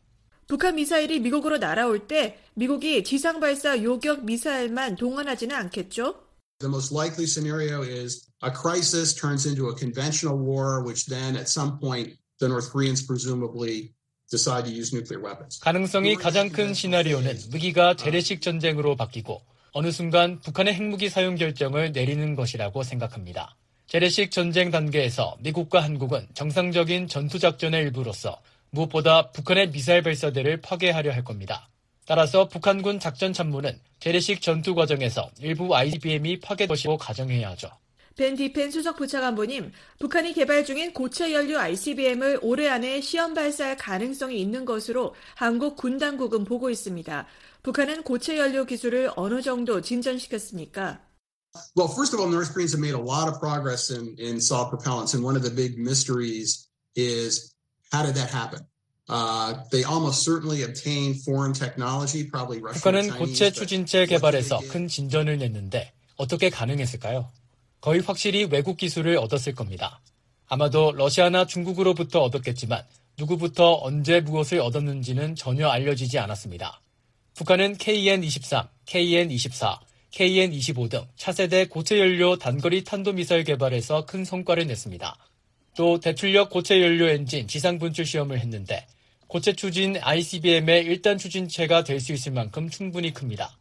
[0.47, 6.15] 북한 미사일이 미국으로 날아올 때 미국이 지상 발사 요격 미사일만 동원하지는 않겠죠?
[6.59, 11.49] The most likely scenario is a crisis turns into a conventional war, which then at
[11.49, 13.93] some point the North Koreans presumably
[14.31, 15.59] decide to use nuclear weapons.
[15.59, 19.41] 가능성이 가장 큰 시나리오는 위기가 재래식 전쟁으로 바뀌고
[19.73, 23.57] 어느 순간 북한의 핵무기 사용 결정을 내리는 것이라고 생각합니다.
[23.87, 28.41] 재래식 전쟁 단계에서 미국과 한국은 정상적인 전투작전의 일부로서
[28.75, 31.69] 무엇보다 북한의 미사일 발사대를 파괴하려 할 겁니다.
[32.05, 37.71] 따라서 북한군 작전 참모는 재래식 전투 과정에서 일부 ICBM이 파괴 것이고 가정해야 하죠.
[38.15, 44.39] 벤 디펜 수석 부차관보님, 북한이 개발 중인 고체 연료 ICBM을 올해 안에 시험 발사할 가능성이
[44.39, 47.25] 있는 것으로 한국 군 당국은 보고 있습니다.
[47.63, 51.01] 북한은 고체 연료 기술을 어느 정도 진전시켰습니까?
[51.75, 54.69] Well, first of all, North Koreans have made a lot of progress in, in solid
[54.71, 57.54] propellants, and one of the big mysteries is
[57.91, 58.65] how did that happen?
[59.07, 65.37] Uh, they almost certainly obtained foreign technology, probably Russian, 북한은 고체 추진체 개발에서 큰 진전을
[65.37, 67.31] 냈는데 어떻게 가능했을까요?
[67.81, 70.01] 거의 확실히 외국 기술을 얻었을 겁니다.
[70.47, 72.83] 아마도 러시아나 중국으로부터 얻었겠지만
[73.17, 76.81] 누구부터 언제 무엇을 얻었는지는 전혀 알려지지 않았습니다.
[77.35, 79.79] 북한은 KN-23, KN-24,
[80.11, 85.17] KN-25 등 차세대 고체 연료 단거리 탄도미사일 개발에서 큰 성과를 냈습니다.
[85.75, 88.87] 또 대출력 고체 연료 엔진 지상 분출 시험을 했는데
[89.27, 93.57] 고체 추진 ICBM의 1단 추진체가 될 수 있을 만큼 충분히 큽니다.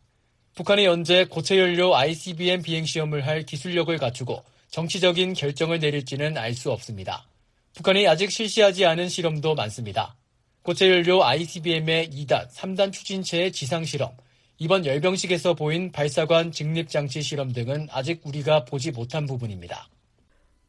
[0.55, 6.71] 북한이 언제 고체 연료 ICBM 비행 시험을 할 기술력을 갖추고 정치적인 결정을 내릴지는 알 수
[6.71, 7.27] 없습니다.
[7.75, 10.15] 북한이 아직 실시하지 않은 실험도 많습니다.
[10.63, 14.13] 고체 연료 ICBM의 2단, 3단 추진체의 지상 실험,
[14.59, 19.89] 이번 열병식에서 보인 발사관 직립 장치 실험 등은 아직 우리가 보지 못한 부분입니다.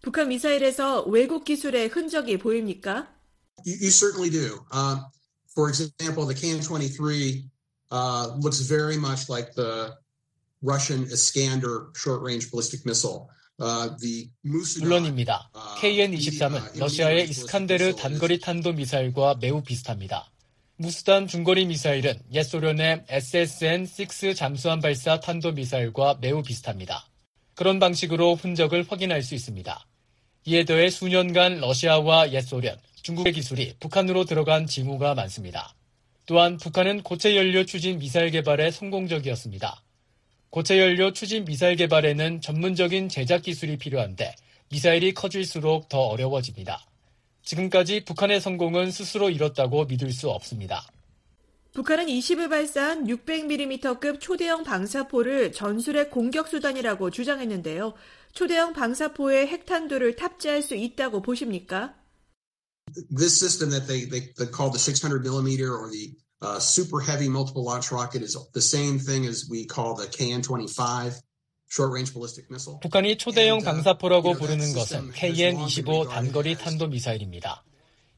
[0.06, 3.08] 북한 미사일에서 외국 기술의 흔적이 보입니까?
[3.66, 4.62] You, you certainly do.
[4.72, 5.02] Uh,
[5.52, 7.42] for example, the KN-23
[7.90, 9.98] uh, looks very much like the
[10.62, 13.30] Russian Iskander short-range ballistic missile.
[13.58, 13.98] Uh,
[14.44, 15.50] 물론입니다.
[15.56, 20.32] uh, KN-23은 the, uh, 러시아의 이스칸데르 단거리 탄도 미사일과 매우 비슷합니다.
[20.78, 27.10] 무스단 중거리 미사일은 옛 소련의 SSN-6 잠수함 발사 탄도 미사일과 매우 비슷합니다.
[27.56, 29.88] 그런 방식으로 흔적을 확인할 수 있습니다.
[30.48, 35.74] 이에 더해 수년간 러시아와 옛 소련, 중국의 기술이 북한으로 들어간 징후가 많습니다.
[36.28, 39.82] 또한 북한은 고체 연료 추진 미사일 개발에 성공적이었습니다.
[40.52, 44.36] 고체 연료 추진 미사일 개발에는 전문적인 제작 기술이 필요한데
[44.70, 46.86] 미사일이 커질수록 더 어려워집니다.
[47.44, 50.86] 지금까지 북한의 성공은 스스로 이뤘다고 믿을 수 없습니다.
[51.76, 57.94] 북한은 20일 발사한 600mm급 초대형 방사포를 전술의 공격 수단이라고 주장했는데요.
[58.32, 61.94] 초대형 방사포에 핵탄두를 탑재할 수 있다고 보십니까?
[63.14, 67.28] This system that they, they, they call the 600 millimeter or the uh, super heavy
[67.28, 71.12] multiple launch rocket is the same thing as we call the KN-25
[72.82, 77.65] 북한이 초대형 방사포라고 부르는 것은 KN-25 단거리 탄도 미사일입니다.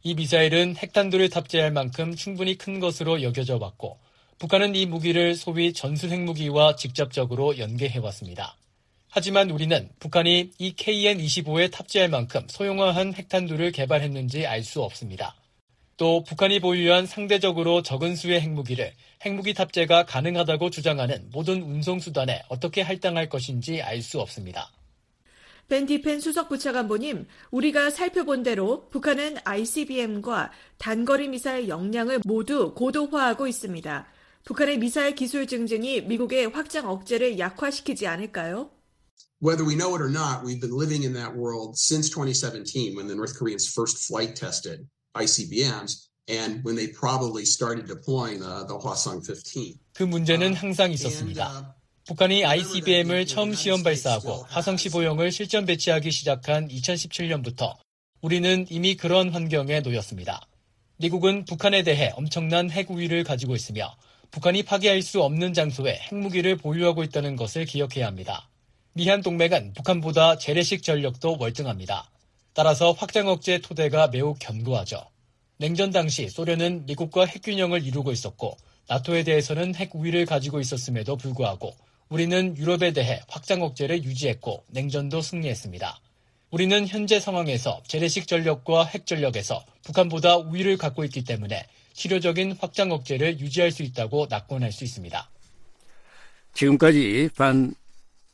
[0.08, 4.00] 이 미사일은 핵탄두를 탑재할 만큼 충분히 큰 것으로 여겨져 왔고
[4.40, 8.56] 북한은 이 무기를 소위 전술 핵무기와 직접적으로 연계해왔습니다.
[9.10, 15.36] 하지만 우리는 북한이 이 KN-25에 탑재할 만큼 소형화한 핵탄두를 개발했는지 알 수 없습니다.
[15.98, 18.94] 또 북한이 보유한 상대적으로 적은 수의 핵무기를
[19.26, 24.72] 핵무기 탑재가 가능하다고 주장하는 모든 운송수단에 어떻게 할당할 것인지 알 수 없습니다.
[25.68, 34.08] 벤 디펜 수석 부차관보님, 우리가 살펴본 대로 북한은 ICBM과 단거리 미사일 역량을 모두 고도화하고 있습니다.
[34.46, 38.72] 북한의 미사일 기술 증진이 미국의 확장 억제를 약화시키지 않을까요?
[39.40, 43.08] whether we know it or not, we've been living in that world since 2017 when
[43.08, 48.78] the North Koreans first flight tested ICBMs and when they probably started deploying the, the
[48.78, 49.80] Hwasong 15.
[49.94, 51.77] 그 문제는 항상 있었습니다.
[52.08, 57.76] 북한이 ICBM을 처음 시험 발사하고 화성 15형을 실전 배치하기 시작한 2017년부터
[58.22, 60.48] 우리는 이미 그런 환경에 놓였습니다.
[60.96, 63.94] 미국은 북한에 대해 엄청난 핵 우위를 가지고 있으며
[64.32, 68.48] 북한이 파괴할 수 없는 장소에 핵무기를 보유하고 있다는 것을 기억해야 합니다.
[68.94, 72.10] 미한 동맹은 북한보다 재래식 전력도 월등합니다.
[72.54, 75.04] 따라서 확장 억제 토대가 매우 견고하죠.
[75.58, 78.56] 냉전 당시 소련은 미국과 핵균형을 이루고 있었고
[78.88, 81.76] 나토에 대해서는 핵 우위를 가지고 있었음에도 불구하고
[82.10, 86.00] 우리는 유럽에 대해 확장 억제를 유지했고 냉전도 승리했습니다.
[86.52, 93.40] 우리는 현재 상황에서 재래식 전력과 핵 전력에서 북한보다 우위를 갖고 있기 때문에 실효적인 확장 억제를
[93.40, 95.30] 유지할 수 있다고 낙관할 수 있습니다.
[96.54, 97.76] 지금까지 반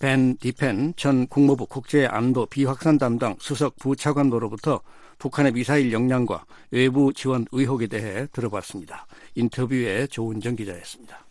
[0.04, 4.82] 벤 디펜 전 국무부 국제안보 비확산 담당 수석 부차관으로부터
[5.18, 9.08] 북한의 미사일 역량과 외부 지원 의혹에 대해 들어봤습니다.
[9.36, 11.26] 인터뷰에 조은정 기자였습니다.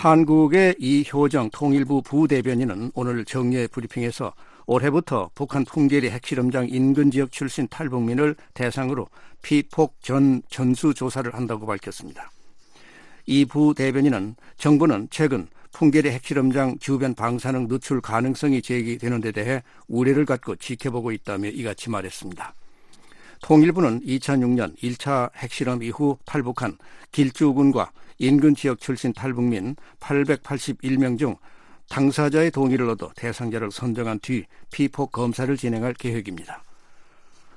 [0.00, 4.32] 한국의 이효정 통일부 부대변인은 오늘 정례 브리핑에서
[4.64, 9.08] 올해부터 북한 풍계리 핵실험장 인근 지역 출신 탈북민을 대상으로
[9.42, 12.30] 피폭 전 전수 조사를 한다고 밝혔습니다.
[13.26, 20.24] 이 부 대변인은 정부는 최근 풍계리 핵실험장 주변 방사능 누출 가능성이 제기되는 데 대해 우려를
[20.24, 22.54] 갖고 지켜보고 있다며 이같이 말했습니다.
[23.42, 26.78] 통일부는 2006년 1차 핵실험 이후 탈북한
[27.12, 31.36] 길주군과 인근 지역 출신 탈북민 881명 중
[31.88, 36.62] 당사자의 동의를 얻어 대상자를 선정한 뒤 피폭 검사를 진행할 계획입니다.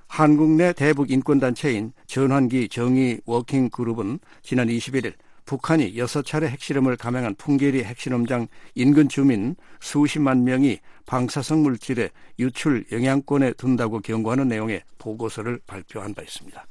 [0.07, 5.13] 한국 내 대북 인권단체인 전환기 정의 워킹그룹은 지난 21일
[5.45, 13.53] 북한이 여섯 차례 핵실험을 감행한 풍계리 핵실험장 인근 주민 수십만 명이 방사성 물질의 유출 영향권에
[13.53, 16.65] 둔다고 경고하는 내용의 보고서를 발표한 바 있습니다.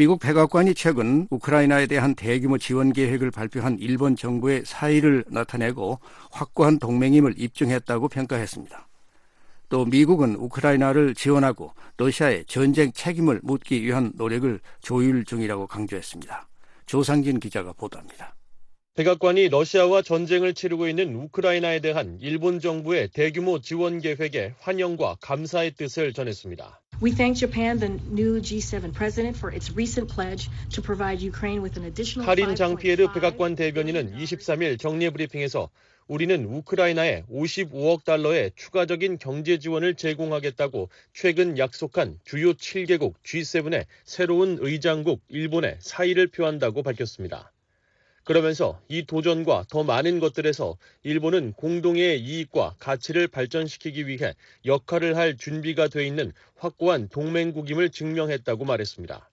[0.00, 5.98] 미국 백악관이 최근 우크라이나에 대한 대규모 지원 계획을 발표한 일본 정부의 사의를 나타내고
[6.30, 8.88] 확고한 동맹임을 입증했다고 평가했습니다.
[9.68, 16.48] 또 미국은 우크라이나를 지원하고 러시아의 전쟁 책임을 묻기 위한 노력을 조율 중이라고 강조했습니다.
[16.86, 18.34] 조상진 기자가 보도합니다.
[19.00, 26.12] 백악관이 러시아와 전쟁을 치르고 있는 우크라이나에 대한 일본 정부의 대규모 지원 계획에 환영과 감사의 뜻을
[26.12, 26.82] 전했습니다.
[27.02, 31.80] We thank Japan, the new G7 president, for its recent pledge to provide Ukraine with
[31.80, 32.26] an additional.
[32.26, 35.70] 카린 장피에르 백악관 대변인은 23일 정례 브리핑에서
[36.06, 45.22] 우리는 우크라이나에 55억 달러의 추가적인 경제 지원을 제공하겠다고 최근 약속한 주요 7개국 G7의 새로운 의장국
[45.30, 47.50] 일본에 사의를 표한다고 밝혔습니다.
[48.30, 55.88] 그러면서 이 도전과 더 많은 것들에서 일본은 공동의 이익과 가치를 발전시키기 위해 역할을 할 준비가
[55.88, 59.29] 돼 있는 확고한 동맹국임을 증명했다고 말했습니다.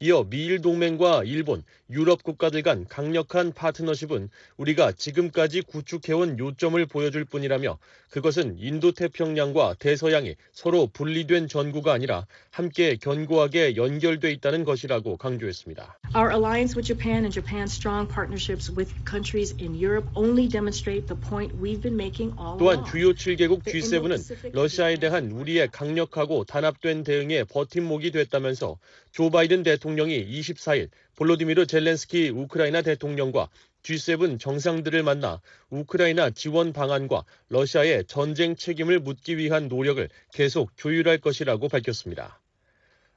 [0.00, 7.78] 이어 미일 동맹과 일본, 유럽 국가들 간 강력한 파트너십은 우리가 지금까지 구축해온 요점을 보여줄 뿐이라며
[8.10, 15.98] 그것은 인도 태평양과 대서양이 서로 분리된 전구가 아니라 함께 견고하게 연결돼 있다는 것이라고 강조했습니다.
[16.16, 21.20] Our alliance with Japan and Japan's strong partnerships with countries in Europe only demonstrate the
[21.20, 22.90] point we've been making all 또한 along.
[22.90, 28.78] 주요 7개국 G7은 러시아에 대한 우리의 강력하고 단합된 대응에 버팀목이 됐다면서
[29.14, 33.48] 조 바이든 대통령이 24일 볼로디미르 젤렌스키 우크라이나 대통령과
[33.84, 35.40] G7 정상들을 만나
[35.70, 42.40] 우크라이나 지원 방안과 러시아의 전쟁 책임을 묻기 위한 노력을 계속 조율할 것이라고 밝혔습니다.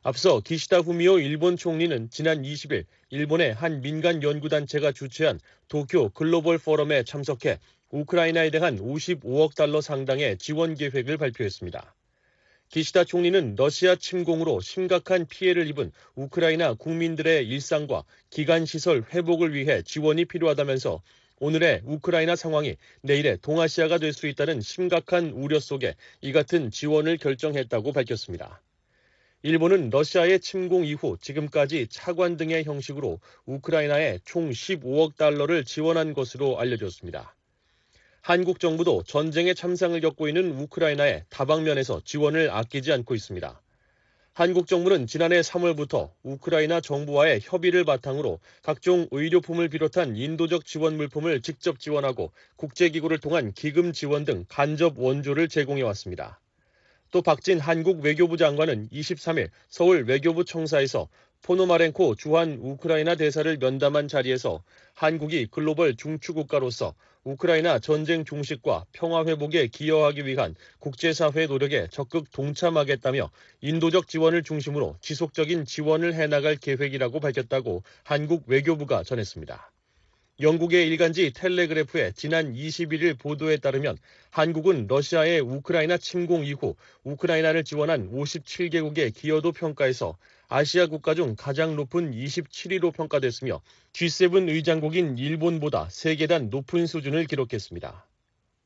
[0.03, 7.05] 앞서 기시다 후미오 일본 총리는 지난 20일 일본의 한 민간 연구단체가 주최한 도쿄 글로벌 포럼에
[7.05, 7.57] 참석해
[7.89, 11.96] 우크라이나에 대한 55억 달러 상당의 지원 계획을 발표했습니다.
[12.69, 21.01] 기시다 총리는 러시아 침공으로 심각한 피해를 입은 우크라이나 국민들의 일상과 기간시설 회복을 위해 지원이 필요하다면서
[21.39, 27.93] 오늘의 우크라이나 상황이 내일의 동아시아가 될 수 있다는 심각한 우려 속에 이 같은 지원을 결정했다고
[27.93, 28.61] 밝혔습니다.
[29.43, 37.36] 일본은 러시아의 침공 이후 지금까지 차관 등의 형식으로 우크라이나에 총 15억 달러를 지원한 것으로 알려졌습니다.
[38.27, 43.61] 한국 정부도 전쟁의 참상을 겪고 있는 우크라이나에 다방면에서 지원을 아끼지 않고 있습니다.
[44.33, 51.79] 한국 정부는 지난해 3월부터 우크라이나 정부와의 협의를 바탕으로 각종 의료품을 비롯한 인도적 지원 물품을 직접
[51.79, 56.41] 지원하고 국제기구를 통한 기금 지원 등 간접 원조를 제공해 왔습니다.
[57.11, 61.07] 또 박진 한국 외교부 장관은 23일 서울 외교부 청사에서
[61.47, 64.61] 포노마렌코 주한 우크라이나 대사를 면담한 자리에서
[64.93, 66.93] 한국이 글로벌 중추국가로서
[67.23, 73.31] 우크라이나 전쟁 종식과 평화 회복에 기여하기 위한 국제사회 노력에 적극 동참하겠다며
[73.61, 79.71] 인도적 지원을 중심으로 지속적인 지원을 해나갈 계획이라고 밝혔다고 한국 외교부가 전했습니다.
[80.39, 83.97] 영국의 일간지 텔레그래프의 지난 21일 보도에 따르면
[84.29, 90.15] 한국은 러시아의 우크라이나 침공 이후 우크라이나를 지원한 57개국의 기여도 평가에서
[90.47, 93.61] 아시아 국가 중 가장 높은 27위로 평가됐으며
[93.93, 98.05] G7 의장국인 일본보다 3계단 높은 수준을 기록했습니다.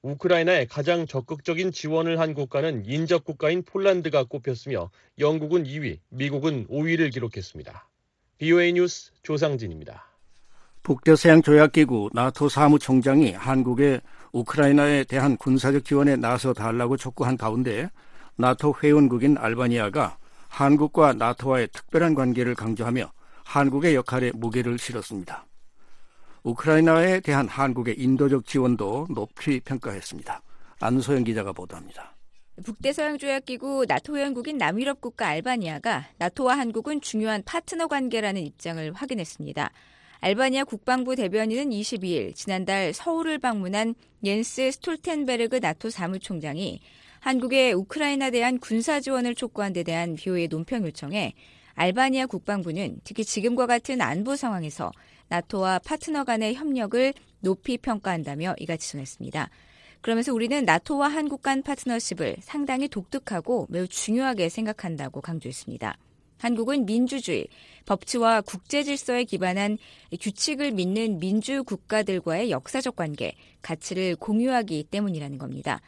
[0.01, 7.87] 우크라이나에 가장 적극적인 지원을 한 국가는 인접 국가인 폴란드가 꼽혔으며 영국은 2위, 미국은 5위를 기록했습니다.
[8.39, 10.10] BOA 뉴스 조상진입니다.
[10.83, 14.01] 북대서양 조약기구 나토 사무총장이 한국의
[14.31, 17.89] 우크라이나에 대한 군사적 지원에 나서 달라고 촉구한 가운데
[18.35, 20.17] 나토 회원국인 알바니아가
[20.47, 23.11] 한국과 나토와의 특별한 관계를 강조하며
[23.45, 25.45] 한국의 역할에 무게를 실었습니다.
[26.43, 30.41] 우크라이나에 대한 한국의 인도적 지원도 높이 평가했습니다.
[30.79, 32.15] 안소영 기자가 보도합니다.
[32.65, 39.71] 북대서양 조약기구 나토 회원국인 남유럽 국가 알바니아가 나토와 한국은 중요한 파트너 관계라는 입장을 확인했습니다.
[40.23, 46.79] 알바니아 국방부 대변인은 22일 지난달 서울을 방문한 옌스 스톨텐베르그 나토 사무총장이
[47.21, 51.33] 한국의 우크라이나 대한 군사 지원을 촉구한 데 대한 비오의 논평 요청에
[51.73, 54.91] 알바니아 국방부는 특히 지금과 같은 안보 상황에서
[55.29, 59.49] 나토와 파트너 간의 협력을 높이 평가한다며 이같이 전했습니다.
[60.01, 65.97] 그러면서 우리는 나토와 한국 간 파트너십을 상당히 독특하고 매우 중요하게 생각한다고 강조했습니다.
[66.41, 67.47] 한국은 민주주의,
[67.85, 69.77] 법치와 국제 질서에 기반한
[70.19, 75.81] 규칙을 믿는 민주 국가들과의 역사적 관계, 가치를 공유하기 때문이라는 겁니다.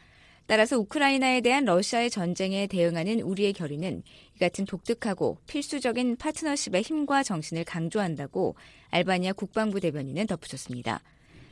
[0.46, 4.04] 따라서 우크라이나에 대한 러시아의 전쟁에 대응하는 우리의 결의는
[4.36, 8.54] 이 같은 독특하고 필수적인 파트너십의 힘과 정신을 강조한다고
[8.90, 11.00] 알바니아 국방부 대변인은 덧붙였습니다.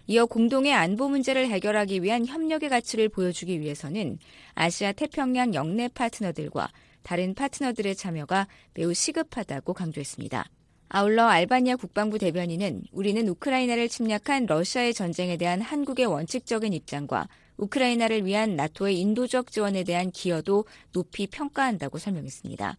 [0.07, 4.19] 이어 공동의 안보 문제를 해결하기 위한 협력의 가치를 보여주기 위해서는
[4.55, 6.71] 아시아 태평양 영내 파트너들과
[7.03, 10.45] 다른 파트너들의 참여가 매우 시급하다고 강조했습니다.
[10.89, 18.57] 아울러 알바니아 국방부 대변인은 우리는 우크라이나를 침략한 러시아의 전쟁에 대한 한국의 원칙적인 입장과 우크라이나를 위한
[18.57, 22.77] 나토의 인도적 지원에 대한 기여도 높이 평가한다고 설명했습니다.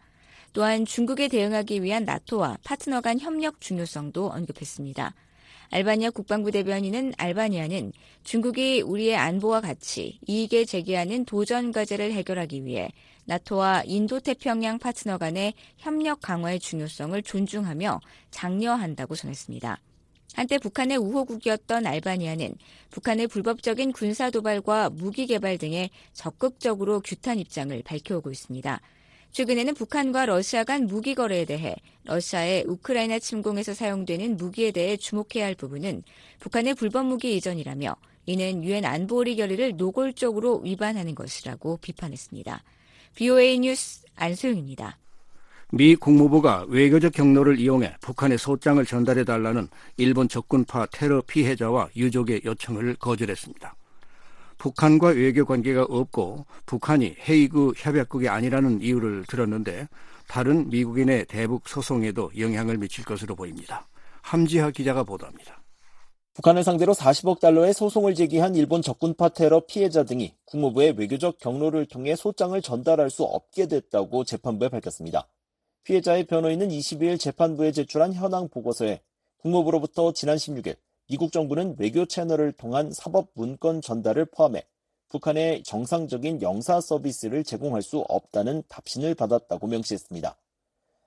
[0.53, 5.15] 또한 중국에 대응하기 위한 나토와 파트너 간 협력 중요성도 언급했습니다.
[5.71, 7.93] 알바니아 국방부 대변인은 알바니아는
[8.23, 12.91] 중국이 우리의 안보와 가치, 이익에 제기하는 도전 과제를 해결하기 위해
[13.25, 18.01] 나토와 인도 태평양 파트너 간의 협력 강화의 중요성을 존중하며
[18.31, 19.79] 장려한다고 전했습니다.
[20.33, 22.55] 한때 북한의 우호국이었던 알바니아는
[22.89, 28.81] 북한의 불법적인 군사 도발과 무기 개발 등에 적극적으로 규탄 입장을 밝혀오고 있습니다.
[29.31, 35.55] 최근에는 북한과 러시아 간 무기 거래에 대해 러시아의 우크라이나 침공에서 사용되는 무기에 대해 주목해야 할
[35.55, 36.03] 부분은
[36.39, 37.95] 북한의 불법 무기 이전이라며
[38.27, 42.63] 이는 유엔 안보리 결의를 노골적으로 위반하는 것이라고 비판했습니다.
[43.15, 44.97] BOA 뉴스 안소영입니다.
[45.71, 52.95] 미 국무부가 외교적 경로를 이용해 북한의 소장을 전달해 달라는 일본 적군파 테러 피해자와 유족의 요청을
[52.95, 53.75] 거절했습니다.
[54.57, 59.87] 북한과 외교 관계가 없고 북한이 헤이그 협약국이 아니라는 이유를 들었는데
[60.27, 63.87] 다른 미국인의 대북 소송에도 영향을 미칠 것으로 보입니다.
[64.21, 65.62] 함지하 기자가 보도합니다.
[66.33, 72.15] 북한을 상대로 40억 달러의 소송을 제기한 일본 적군파 테러 피해자 등이 국무부의 외교적 경로를 통해
[72.15, 75.27] 소장을 전달할 수 없게 됐다고 재판부에 밝혔습니다.
[75.83, 79.01] 피해자의 변호인은 22일 재판부에 제출한 현황 보고서에
[79.37, 80.75] 국무부로부터 지난 16일
[81.07, 84.63] 미국 정부는 외교 채널을 통한 사법 문건 전달을 포함해
[85.09, 90.35] 북한의 정상적인 영사 서비스를 제공할 수 없다는 답신을 받았다고 명시했습니다.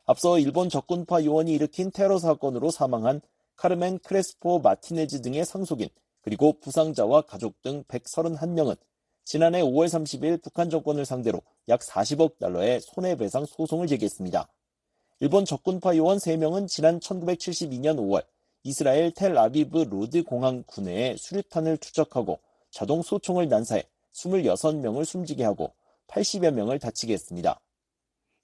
[0.05, 3.21] 앞서 일본 적군파 요원이 일으킨 테러 사건으로 사망한
[3.57, 5.89] 카르멘 크레스포 마티네즈 등의 상속인
[6.23, 8.77] 그리고 부상자와 가족 등 131명은
[9.25, 14.49] 지난해 5월 30일 북한 정권을 상대로 약 40억 달러의 손해배상 소송을 제기했습니다.
[15.21, 18.25] 일본 적군파 요원 3명은 지난 1972년 5월
[18.63, 22.41] 이스라엘 텔아비브 로드 공항 구내에 수류탄을 투척하고
[22.71, 25.75] 자동 소총을 난사해 26명을 숨지게 하고
[26.09, 27.61] 80여 명을 다치게 했습니다.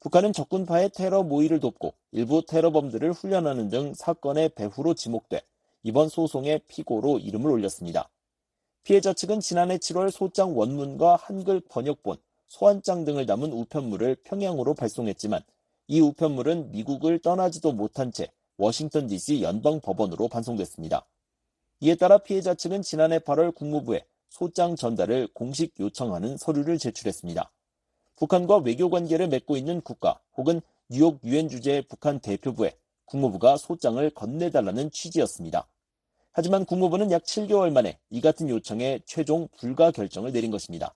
[0.03, 5.43] 북한은 적군파의 테러 모의를 돕고 일부 테러범들을 훈련하는 등 사건의 배후로 지목돼
[5.85, 8.11] 이번 소송의 피고로 이름을 올렸습니다.
[8.83, 12.17] 피해자 측은 지난해 7월 소장 원문과 한글 번역본,
[12.49, 15.41] 소환장 등을 담은 우편물을 평양으로 발송했지만
[15.87, 21.07] 이 우편물은 미국을 떠나지도 못한 채 워싱턴 DC 연방 법원으로 반송됐습니다.
[21.79, 27.53] 이에 따라 피해자 측은 지난해 8월 국무부에 소장 전달을 공식 요청하는 서류를 제출했습니다.
[28.23, 34.93] 북한과 외교 관계를 맺고 있는 국가 혹은 뉴욕 유엔 주재 북한 대표부에 국무부가 소장을 건네달라는
[34.93, 35.67] 취지였습니다.
[36.31, 40.95] 하지만 국무부는 약 7개월 만에 이 같은 요청에 최종 불가 결정을 내린 것입니다.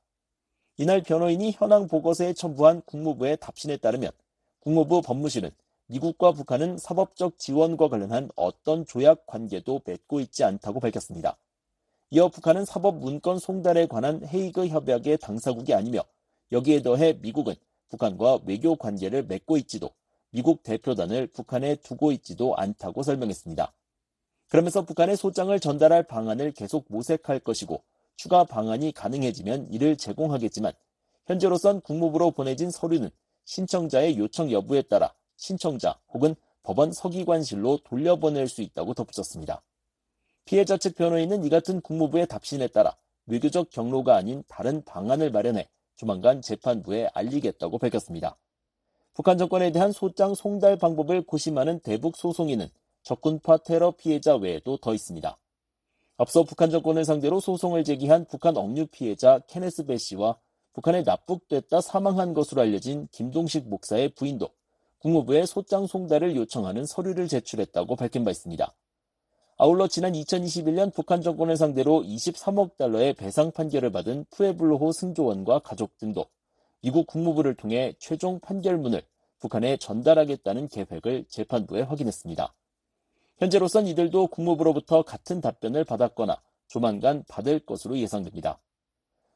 [0.76, 4.12] 이날 변호인이 현황 보고서에 첨부한 국무부의 답신에 따르면
[4.60, 5.50] 국무부 법무실은
[5.88, 11.36] 미국과 북한은 사법적 지원과 관련한 어떤 조약 관계도 맺고 있지 않다고 밝혔습니다.
[12.10, 16.04] 이어 북한은 사법 문건 송달에 관한 헤이그 협약의 당사국이 아니며
[16.52, 17.54] 여기에 더해 미국은
[17.88, 19.90] 북한과 외교 관계를 맺고 있지도
[20.30, 23.72] 미국 대표단을 북한에 두고 있지도 않다고 설명했습니다.
[24.48, 27.82] 그러면서 북한의 소장을 전달할 방안을 계속 모색할 것이고
[28.16, 30.72] 추가 방안이 가능해지면 이를 제공하겠지만
[31.26, 33.10] 현재로선 국무부로 보내진 서류는
[33.44, 39.62] 신청자의 요청 여부에 따라 신청자 혹은 법원 서기관실로 돌려보낼 수 있다고 덧붙였습니다.
[40.44, 46.42] 피해자 측 변호인은 이 같은 국무부의 답신에 따라 외교적 경로가 아닌 다른 방안을 마련해 조만간
[46.42, 48.36] 재판부에 알리겠다고 밝혔습니다.
[49.14, 52.68] 북한 정권에 대한 소장 송달 방법을 고심하는 대북 소송인은
[53.02, 55.38] 적군파 테러 피해자 외에도 더 있습니다.
[56.18, 60.38] 앞서 북한 정권을 상대로 소송을 제기한 북한 억류 피해자 케네스 배 씨와
[60.72, 64.50] 북한에 납북됐다 사망한 것으로 알려진 김동식 목사의 부인도
[64.98, 68.74] 국무부에 소장 송달을 요청하는 서류를 제출했다고 밝힌 바 있습니다.
[69.58, 76.26] 아울러 지난 2021년 북한 정권을 상대로 23억 달러의 배상 판결을 받은 푸에블로호 승조원과 가족 등도
[76.82, 79.02] 미국 국무부를 통해 최종 판결문을
[79.38, 82.52] 북한에 전달하겠다는 계획을 재판부에 확인했습니다.
[83.38, 88.58] 현재로선 이들도 국무부로부터 같은 답변을 받았거나 조만간 받을 것으로 예상됩니다.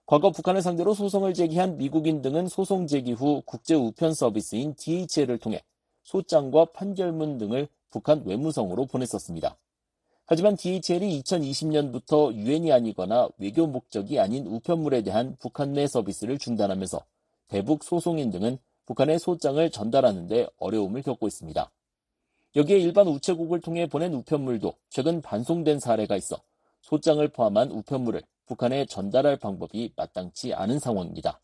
[0.05, 5.63] 과거 북한을 상대로 소송을 제기한 미국인 등은 소송 제기 후 국제 우편 서비스인 DHL을 통해
[6.03, 9.57] 소장과 판결문 등을 북한 외무성으로 보냈었습니다.
[10.33, 17.05] 하지만 DHL이 2020년부터 유엔이 아니거나 외교 목적이 아닌 우편물에 대한 북한 내 서비스를 중단하면서
[17.49, 21.69] 대북 소송인 등은 북한의 소장을 전달하는데 어려움을 겪고 있습니다.
[22.55, 26.41] 여기에 일반 우체국을 통해 보낸 우편물도 최근 반송된 사례가 있어
[26.83, 31.41] 소장을 포함한 우편물을 북한에 전달할 방법이 마땅치 않은 상황입니다.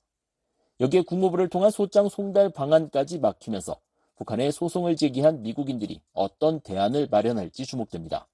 [0.79, 3.81] 여기에 국무부를 통한 소장 송달 방안까지 막히면서
[4.15, 8.29] 북한에 소송을 제기한 미국인들이 어떤 대안을 마련할지 주목됩니다.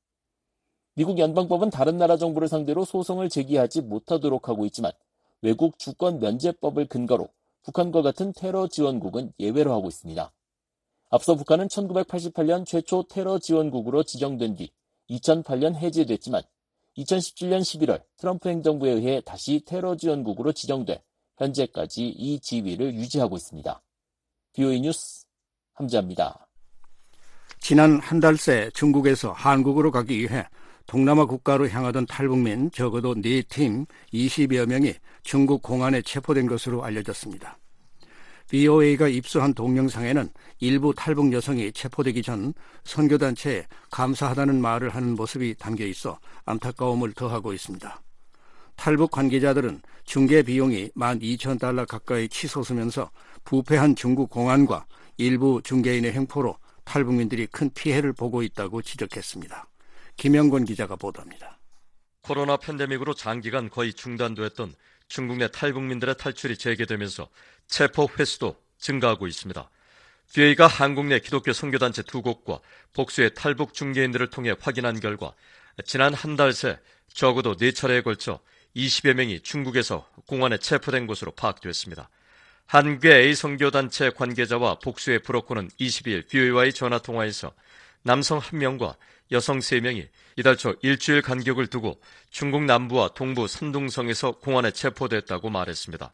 [0.94, 4.92] 미국 연방법은 다른 나라 정부를 상대로 소송을 제기하지 못하도록 하고 있지만
[5.40, 7.28] 외국 주권 면제법을 근거로
[7.62, 10.32] 북한과 같은 테러 지원국은 예외로 하고 있습니다.
[11.10, 14.70] 앞서 북한은 1988년 최초 테러 지원국으로 지정된 뒤
[15.10, 16.42] 2008년 해제됐지만
[16.98, 21.02] 2017년 11월 트럼프 행정부에 의해 다시 테러 지원국으로 지정돼
[21.38, 23.82] 현재까지 이 지위를 유지하고 있습니다.
[24.52, 25.24] BOE 뉴스
[25.74, 26.46] 함재합니다.
[27.60, 30.44] 지난 한 달 새 중국에서 한국으로 가기 위해
[30.86, 37.58] 동남아 국가로 향하던 탈북민 적어도 4팀 20여 명이 중국 공안에 체포된 것으로 알려졌습니다.
[38.50, 40.28] BOA가 입수한 동영상에는
[40.58, 42.52] 일부 탈북 여성이 체포되기 전
[42.84, 48.02] 선교단체에 감사하다는 말을 하는 모습이 담겨 있어 안타까움을 더하고 있습니다.
[48.76, 53.10] 탈북 관계자들은 중개 비용이 12,000달러 가까이 치솟으면서
[53.44, 59.66] 부패한 중국 공안과 일부 중개인의 행포로 탈북민들이 큰 피해를 보고 있다고 지적했습니다.
[60.16, 61.58] 김영권 기자가 보도합니다.
[62.22, 64.74] 코로나 팬데믹으로 장기간 거의 중단됐던
[65.08, 67.28] 중국 내 탈북민들의 탈출이 재개되면서
[67.66, 69.68] 체포 횟수도 증가하고 있습니다.
[70.32, 72.60] VA가 한국 내 기독교 선교단체 두 곳과
[72.94, 75.34] 복수의 탈북 중개인들을 통해 확인한 결과
[75.84, 76.78] 지난 한 달 새
[77.12, 78.40] 적어도 네 차례에 걸쳐
[78.74, 82.08] 20여 명이 중국에서 공안에 체포된 것으로 파악됐습니다.
[82.66, 87.52] 한국의 A 선교단체 관계자와 복수의 브로커는 22일 VA와의 전화 통화에서
[88.02, 88.96] 남성 1명과
[89.32, 96.12] 여성 3명이 이달 초 일주일 간격을 두고 중국 남부와 동부 산둥성에서 공안에 체포됐다고 말했습니다.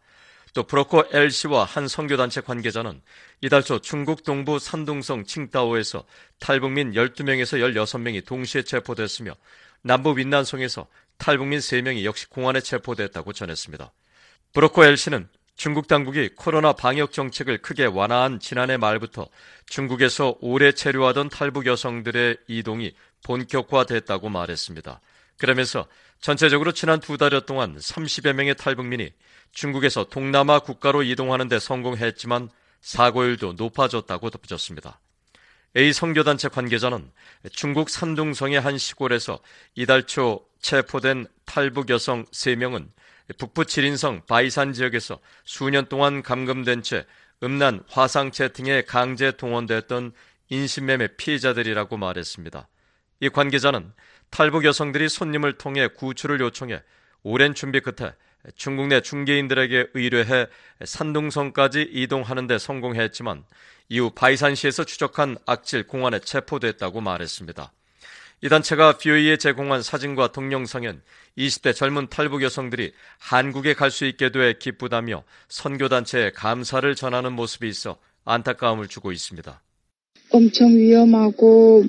[0.54, 3.02] 또 브로커 L씨와 한 선교단체 관계자는
[3.42, 6.04] 이달 초 중국 동부 산둥성 칭따오에서
[6.40, 9.34] 탈북민 12명에서 16명이 동시에 체포됐으며
[9.82, 10.86] 남부 윈난성에서
[11.18, 13.92] 탈북민 3명이 역시 공안에 체포됐다고 전했습니다.
[14.52, 19.28] 브로커 L씨는 중국 당국이 코로나 방역 정책을 크게 완화한 지난해 말부터
[19.66, 22.94] 중국에서 오래 체류하던 탈북 여성들의 이동이
[23.24, 25.00] 본격화됐다고 말했습니다.
[25.36, 25.86] 그러면서
[26.20, 29.12] 전체적으로 지난 두 달여 동안 30여 명의 탈북민이
[29.52, 32.50] 중국에서 동남아 국가로 이동하는 데 성공했지만
[32.80, 35.00] 사고율도 높아졌다고 덧붙였습니다.
[35.76, 37.10] A 선교단체 관계자는
[37.52, 39.38] 중국 산둥성의 한 시골에서
[39.74, 42.88] 이달 초 체포된 탈북 여성 3명은
[43.36, 47.06] 북부 칠인성 바이산 지역에서 수년 동안 감금된 채
[47.42, 50.12] 음란 화상 채팅에 강제 동원됐던
[50.48, 52.68] 인신매매 피해자들이라고 말했습니다.
[53.20, 53.92] 이 관계자는
[54.30, 56.82] 탈북 여성들이 손님을 통해 구출을 요청해
[57.22, 58.12] 오랜 준비 끝에
[58.54, 60.46] 중국 내 중개인들에게 의뢰해
[60.84, 63.44] 산둥성까지 이동하는 데 성공했지만
[63.88, 67.72] 이후 바이산시에서 추적한 악질 공안에 체포됐다고 말했습니다.
[68.40, 71.02] 이 단체가 BOE에 제공한 사진과 동영상엔
[71.36, 77.98] 20대 젊은 탈북 여성들이 한국에 갈 수 있게 돼 기쁘다며 선교단체에 감사를 전하는 모습이 있어
[78.24, 79.60] 안타까움을 주고 있습니다.
[80.30, 81.84] 엄청 위험하고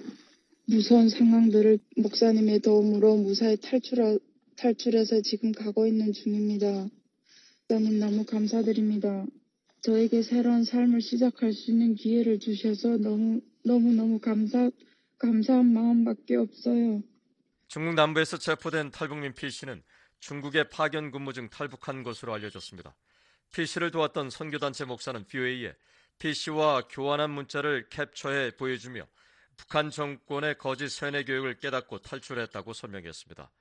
[0.69, 4.19] 무서운 상황들을 목사님의 도움으로 무사히 탈출,
[4.55, 6.85] 탈출해서 지금 가고 있는 중입니다.
[7.67, 9.25] 목사님 너무 감사드립니다.
[9.81, 14.69] 저에게 새로운 삶을 시작할 수 있는 기회를 주셔서 너무, 너무 너무 감사,
[15.17, 17.01] 감사한 마음밖에 없어요.
[17.67, 19.81] 중국 남부에서 체포된 탈북민 피 씨는
[20.19, 22.95] 중국에 파견 근무 중 탈북한 것으로 알려졌습니다.
[23.55, 25.25] 피 씨를 도왔던 선교단체 목사는
[26.19, 29.07] 피 씨와 교환한 문자를 캡처해 보여주며
[29.59, 33.51] 북한 정권의 거짓 세뇌 교육을 깨닫고 탈출했다고 설명했습니다.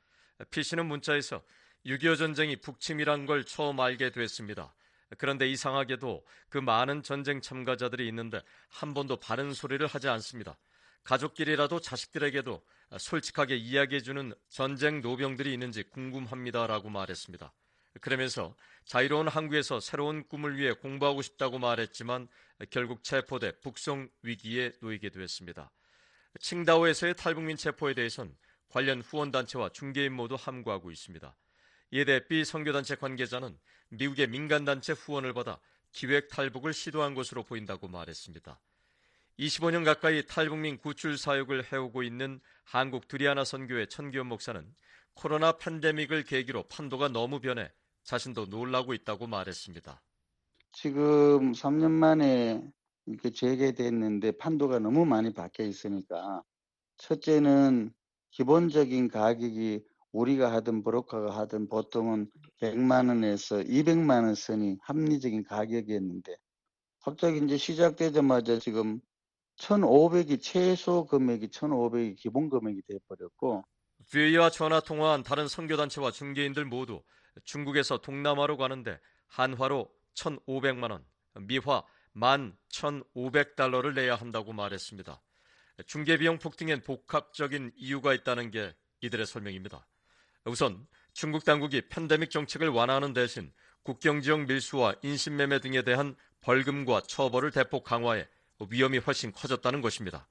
[0.50, 1.42] 피 씨는 문자에서
[1.84, 4.72] 6.25 전쟁이 북침이란 걸 처음 알게 됐습니다.
[5.18, 10.56] 그런데 이상하게도 그 많은 전쟁 참가자들이 있는데 한 번도 바른 소리를 하지 않습니다.
[11.02, 12.62] 가족끼리라도 자식들에게도
[12.96, 17.52] 솔직하게 이야기해주는 전쟁 노병들이 있는지 궁금합니다라고 말했습니다.
[18.00, 22.28] 그러면서 자유로운 한국에서 새로운 꿈을 위해 공부하고 싶다고 말했지만
[22.70, 25.70] 결국 체포돼 북송 위기에 놓이게 되었습니다.
[26.38, 28.34] 칭다오에서의 탈북민 체포에 대해선
[28.68, 31.34] 관련 후원단체와 중개인 모두 함구하고 있습니다.
[31.90, 33.58] 이에 대해 B 선교단체 관계자는
[33.90, 35.58] 미국의 민간단체 후원을 받아
[35.92, 38.60] 기획 탈북을 시도한 것으로 보인다고 말했습니다.
[39.38, 44.74] 25년 가까이 탈북민 구출 사역을 해오고 있는 한국 두리아나 선교회 천기현 목사는
[45.14, 47.70] 코로나 팬데믹을 계기로 판도가 너무 변해
[48.04, 50.00] 자신도 놀라고 있다고 말했습니다.
[50.72, 52.62] 지금 3년 만에
[53.08, 56.42] 이렇게 재개됐는데 판도가 너무 많이 바뀌어 있으니까
[56.98, 57.92] 첫째는
[58.30, 62.30] 기본적인 가격이 우리가 하든 브로커가 하든 보통은
[62.60, 66.36] 100만 원에서 200만 원 선이 합리적인 가격이었는데
[67.00, 69.00] 갑자기 이제 시작되자마자 지금
[69.58, 73.64] 1,500이 최소 금액이 1,500이 기본 금액이 돼 버렸고
[74.10, 77.02] VA와 전화 통화한 다른 선교단체와 중개인들 모두
[77.44, 81.04] 중국에서 동남아로 가는데 한화로 1,500만 원,
[81.46, 81.84] 미화
[82.18, 85.20] 11,500달러를 내야 한다고 말했습니다.
[85.86, 89.86] 중개 비용 폭등엔 복합적인 이유가 있다는 게 이들의 설명입니다.
[90.44, 93.52] 우선 중국 당국이 팬데믹 정책을 완화하는 대신
[93.82, 98.26] 국경 지역 밀수와 인신매매 등에 대한 벌금과 처벌을 대폭 강화해
[98.70, 100.26] 위험이 훨씬 커졌다는 것입니다.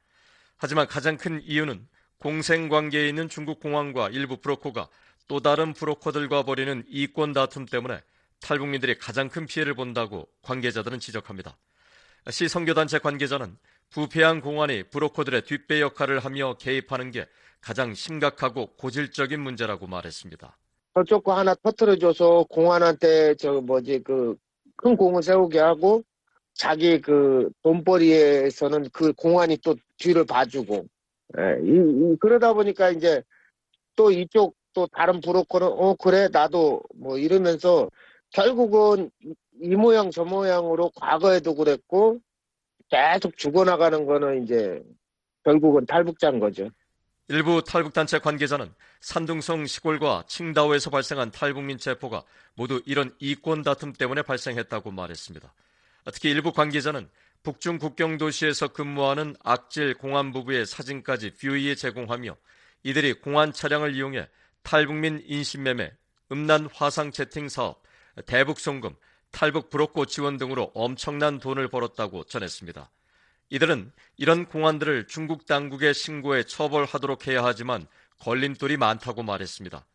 [0.57, 4.89] 하지만 가장 큰 이유는 공생 관계에 있는 중국 공항과 일부 브로커가
[5.27, 8.01] 또 다른 브로커들과 벌이는 이권 다툼 때문에
[8.39, 11.57] 탈북민들이 가장 큰 피해를 본다고 관계자들은 지적합니다.
[12.29, 13.57] 시 선교단체 관계자는
[13.89, 17.25] 부패한 공안이 브로커들의 뒷배 역할을 하며 개입하는 게
[17.61, 20.57] 가장 심각하고 고질적인 문제라고 말했습니다.
[20.93, 24.35] 저쪽 거 하나 터트려줘서 공안한테 저 뭐지 그
[24.77, 26.03] 큰 공을 세우게 하고
[26.53, 30.85] 자기 그 돈벌이에서는 그 공안이 또 뒤를 봐주고
[31.37, 33.21] 예, 이, 이, 그러다 보니까 이제
[33.95, 37.89] 또 이쪽 또 다른 브로커는 어 그래 나도 뭐 이러면서
[38.37, 39.09] 결국은
[39.59, 42.19] 이 모양 저 모양으로 과거에도 그랬고
[42.87, 44.79] 계속 죽어나가는 거는 이제
[45.43, 46.69] 결국은 탈북자인 거죠.
[47.29, 48.71] 일부 탈북단체 관계자는
[49.01, 52.23] 산둥성 시골과 칭다오에서 발생한 탈북민 체포가
[52.53, 55.51] 모두 이런 이권 다툼 때문에 발생했다고 말했습니다.
[56.13, 57.09] 특히 일부 관계자는
[57.41, 62.35] 북중 국경 도시에서 근무하는 악질 공안 부부의 사진까지 뷰이에 제공하며
[62.83, 64.27] 이들이 공안 차량을 이용해
[64.61, 65.91] 탈북민 인신매매,
[66.31, 67.86] 음란 화상 채팅 사업,
[68.25, 68.95] 대북 송금,
[69.31, 72.89] 탈북 브로커 지원 등으로 엄청난 돈을 벌었다고 전했습니다.
[73.49, 77.85] 이들은 이런 공안들을 중국 당국에 신고해 처벌하도록 해야 하지만
[78.19, 79.85] 걸림돌이 많다고 말했습니다.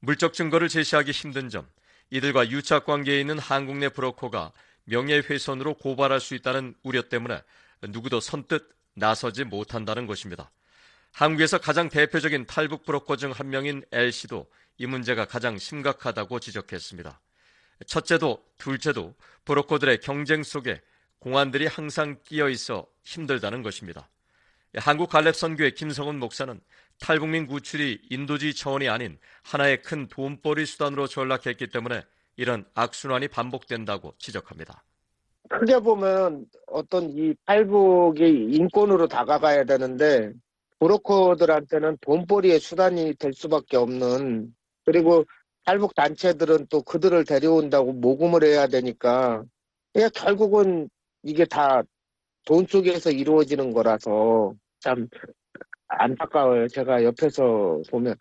[0.00, 1.66] 물적 증거를 제시하기 힘든 점,
[2.10, 4.52] 이들과 유착 관계에 있는 한국 내 브로커가
[4.84, 7.42] 명예훼손으로 고발할 수 있다는 우려 때문에
[7.82, 10.50] 누구도 선뜻 나서지 못한다는 것입니다.
[11.12, 14.46] 한국에서 가장 대표적인 탈북 브로커 중 한 명인 L씨도
[14.78, 17.20] 이 문제가 가장 심각하다고 지적했습니다.
[17.86, 19.14] 첫째도 둘째도
[19.44, 20.80] 브로커들의 경쟁 속에
[21.20, 24.08] 공안들이 항상 끼어 있어 힘들다는 것입니다.
[24.76, 26.60] 한국 갈렙 선교의 김성훈 목사는
[27.00, 32.02] 탈북민 구출이 인도주의 차원이 아닌 하나의 큰 돈벌이 수단으로 전락했기 때문에
[32.36, 34.84] 이런 악순환이 반복된다고 지적합니다.
[35.48, 40.32] 크게 보면 어떤 이 탈북이 인권으로 다가가야 되는데
[40.78, 44.54] 브로커들한테는 돈벌이의 수단이 될 수밖에 없는
[44.84, 45.24] 그리고
[45.68, 49.44] 탈북 단체들은 또 그들을 데려온다고 모금을 해야 되니까
[50.14, 50.88] 결국은
[51.22, 51.82] 이게 다
[52.48, 55.06] 돈 속에서 이루어지는 거라서 참
[55.88, 56.66] 안타까워요.
[56.68, 58.14] 제가 옆에서 보면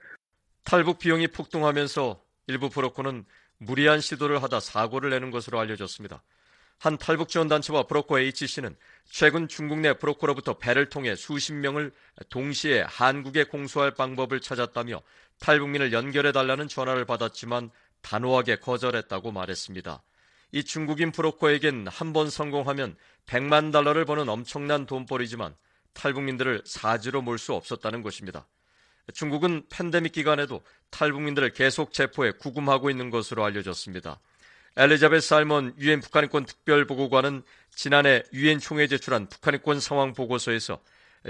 [0.66, 3.24] 탈북 비용이 폭등하면서 일부 브로커는
[3.60, 6.24] 무리한 시도를 하다 사고를 내는 것으로 알려졌습니다.
[6.80, 8.75] 한 탈북 지원 단체와 브로커 H씨는
[9.09, 11.91] 최근 중국 내 브로커로부터 배를 통해 수십 명을
[12.30, 15.01] 동시에 한국에 공수할 방법을 찾았다며
[15.39, 17.71] 탈북민을 연결해 달라는 전화를 받았지만
[18.01, 20.03] 단호하게 거절했다고 말했습니다.
[20.53, 25.55] 이 중국인 브로커에겐 한 번 성공하면 100만 달러를 버는 엄청난 돈벌이지만
[25.93, 28.47] 탈북민들을 사지로 몰 수 없었다는 것입니다.
[29.13, 30.61] 중국은 팬데믹 기간에도
[30.91, 34.19] 탈북민들을 계속 체포해 구금하고 있는 것으로 알려졌습니다.
[34.80, 37.41] 엘리자베스 살먼 유엔 북한인권 특별보고관은
[37.73, 40.80] 지난해 유엔 총회에 제출한 북한인권 상황 보고서에서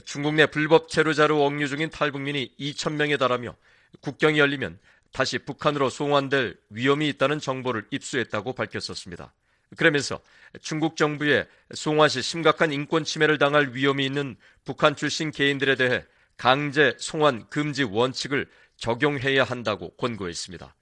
[0.04, 3.56] 중국 내 불법 체류자로 억류 중인 탈북민이 2천명에 달하며
[4.02, 4.78] 국경이 열리면
[5.14, 9.32] 다시 북한으로 송환될 위험이 있다는 정보를 입수했다고 밝혔었습니다.
[9.78, 10.20] 그러면서
[10.62, 14.36] 중국 정부의 송환 시 심각한 인권 침해를 당할 위험이 있는
[14.66, 16.04] 북한 출신 개인들에 대해
[16.36, 20.76] 강제 송환 금지 원칙을 적용해야 한다고 권고했습니다.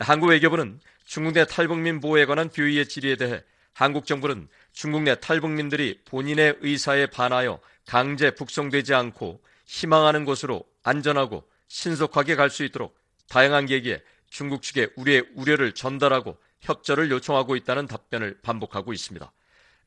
[0.00, 3.42] 한국 외교부는 중국 내 탈북민 보호에 관한 교의의 질의에 대해
[3.72, 12.36] 한국 정부는 중국 내 탈북민들이 본인의 의사에 반하여 강제 북송되지 않고 희망하는 곳으로 안전하고 신속하게
[12.36, 12.96] 갈 수 있도록
[13.28, 19.30] 다양한 계기에 중국 측에 우리의 우려를 전달하고 협조를 요청하고 있다는 답변을 반복하고 있습니다.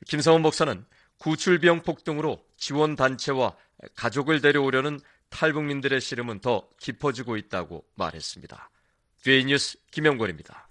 [0.08, 0.86] 김성원 목사는
[1.18, 3.56] 구출 비용 폭등으로 지원 단체와
[3.96, 5.00] 가족을 데려오려는
[5.30, 8.70] 탈북민들의 시름은 더 깊어지고 있다고 말했습니다.
[9.22, 10.68] 뒤에 뉴스 김영권입니다.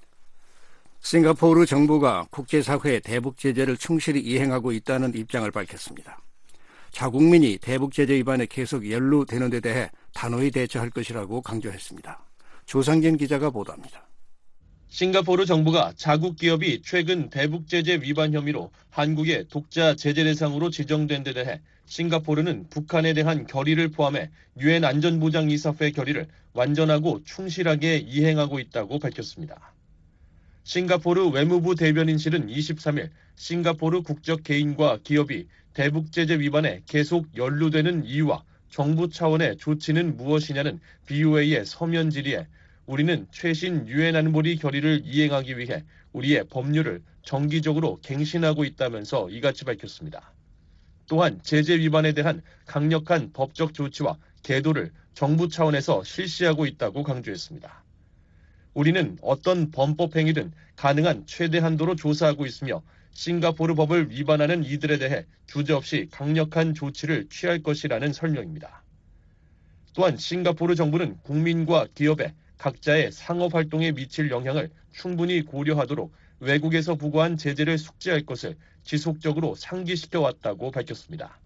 [1.03, 6.21] 싱가포르 정부가 국제사회의 대북 제재를 충실히 이행하고 있다는 입장을 밝혔습니다.
[6.91, 12.25] 자국민이 대북 제재 위반에 계속 연루되는 데 대해 단호히 대처할 것이라고 강조했습니다.
[12.67, 14.09] 조상진 기자가 보도합니다.
[14.89, 21.33] 싱가포르 정부가 자국 기업이 최근 대북 제재 위반 혐의로 한국의 독자 제재 대상으로 지정된 데
[21.33, 21.61] 대해
[21.91, 24.31] 싱가포르는 북한에 대한 결의를 포함해
[24.61, 29.75] 유엔 안전보장이사회 결의를 완전하고 충실하게 이행하고 있다고 밝혔습니다.
[30.63, 39.09] 싱가포르 외무부 대변인실은 23일 싱가포르 국적 개인과 기업이 대북 제재 위반에 계속 연루되는 이유와 정부
[39.09, 42.47] 차원의 조치는 무엇이냐는 BOA의 서면 질의에
[42.87, 45.83] 우리는 최신 유엔 안보리 결의를 이행하기 위해
[46.13, 50.33] 우리의 법률을 정기적으로 갱신하고 있다면서 이같이 밝혔습니다.
[51.11, 57.83] 또한 제재 위반에 대한 강력한 법적 조치와 계도를 정부 차원에서 실시하고 있다고 강조했습니다.
[58.75, 62.81] 우리는 어떤 범법 행위든 가능한 최대 한도로 조사하고 있으며
[63.11, 68.85] 싱가포르 법을 위반하는 이들에 대해 주저없이 강력한 조치를 취할 것이라는 설명입니다.
[69.95, 77.79] 또한 싱가포르 정부는 국민과 기업에 각자의 상업 활동에 미칠 영향을 충분히 고려하도록 외국에서 부과한 제재를
[77.79, 81.39] 숙지할 것을 지속적으로 상기시켜 왔다고 밝혔습니다.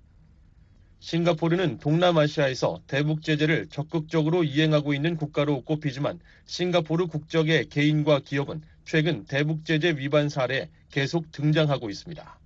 [1.00, 9.64] 싱가포르는 동남아시아에서 대북 제재를 적극적으로 이행하고 있는 국가로 꼽히지만 싱가포르 국적의 개인과 기업은 최근 대북
[9.66, 12.38] 제재 위반 사례에 계속 등장하고 있습니다.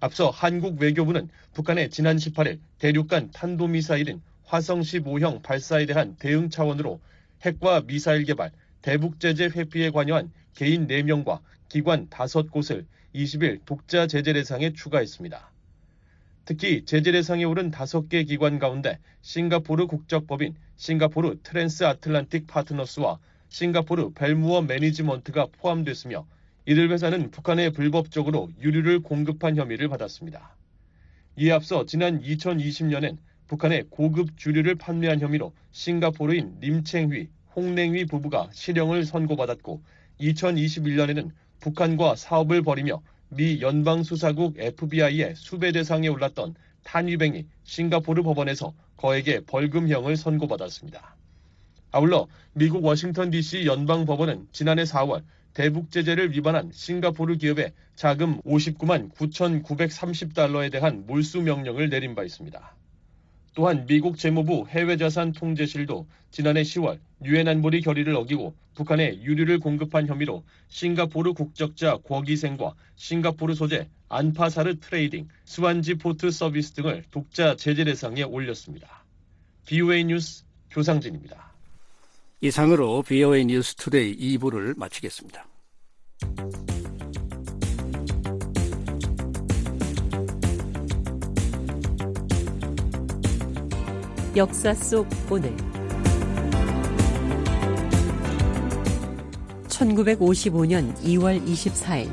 [0.00, 7.00] 앞서 한국 외교부는 북한의 지난 18일 대륙간 탄도미사일인 화성 15형 발사에 대한 대응 차원으로
[7.42, 8.52] 핵과 미사일 개발,
[8.82, 15.50] 대북 제재 회피에 관여한 개인 4명과 기관 5곳을 20일 독자 제재 대상에 추가했습니다.
[16.44, 23.18] 특히 제재 대상에 오른 5개 기관 가운데 싱가포르 국적법인 싱가포르 트랜스 아틀란틱 파트너스와
[23.48, 26.26] 싱가포르 벨무어 매니지먼트가 포함됐으며
[26.66, 30.56] 이들 회사는 북한에 불법적으로 유류를 공급한 혐의를 받았습니다.
[31.36, 39.82] 이에 앞서 지난 2020년엔 북한에 고급 주류를 판매한 혐의로 싱가포르인 림챙휘, 홍냉휘 부부가 실형을 선고받았고
[40.20, 41.30] 2021년에는
[41.60, 51.16] 북한과 사업을 벌이며 미 연방수사국 FBI의 수배 대상에 올랐던 탄위뱅이 싱가포르 법원에서 거액의 벌금형을 선고받았습니다.
[51.92, 55.22] 아울러 미국 워싱턴 DC 연방 법원은 지난해 4월
[55.54, 62.74] 대북 제재를 위반한 싱가포르 기업에 자금 59만 9,930달러에 대한 몰수 명령을 내린 바 있습니다.
[63.54, 70.44] 또한 미국 재무부 해외자산 통제실도 지난해 10월 유엔 안보리 결의를 어기고 북한에 유류를 공급한 혐의로
[70.68, 79.04] 싱가포르 국적자 궈기생과 싱가포르 소재 안파사르 트레이딩, 스완지 포트 서비스 등을 독자 제재 대상에 올렸습니다.
[79.66, 81.52] VOA 뉴스 조상진입니다.
[82.40, 85.46] 이상으로 VOA 뉴스 투데이 2부를 마치겠습니다.
[94.34, 95.54] 역사 속 오늘
[99.68, 102.08] 1955년 2월 24일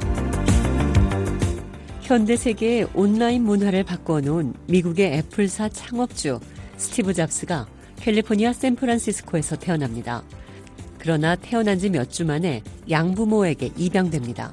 [2.01, 6.39] 현대 세계의 온라인 문화를 바꿔놓은 미국의 애플사 창업주
[6.75, 7.67] 스티브 잡스가
[7.97, 10.23] 캘리포니아 샌프란시스코에서 태어납니다.
[10.97, 14.51] 그러나 태어난 지 몇 주 만에 양부모에게 입양됩니다.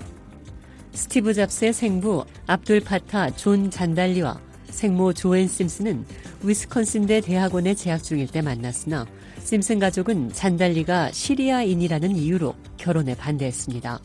[0.92, 4.38] 스티브 잡스의 생부 압둘 파타 존 잔달리와
[4.76, 6.04] 생모 조앤 심슨은
[6.42, 9.06] 위스콘신대 대학원에 재학 중일 때 만났으나
[9.42, 13.98] 심슨 가족은 잔달리가 시리아인이라는 이유로 결혼에 반대했습니다.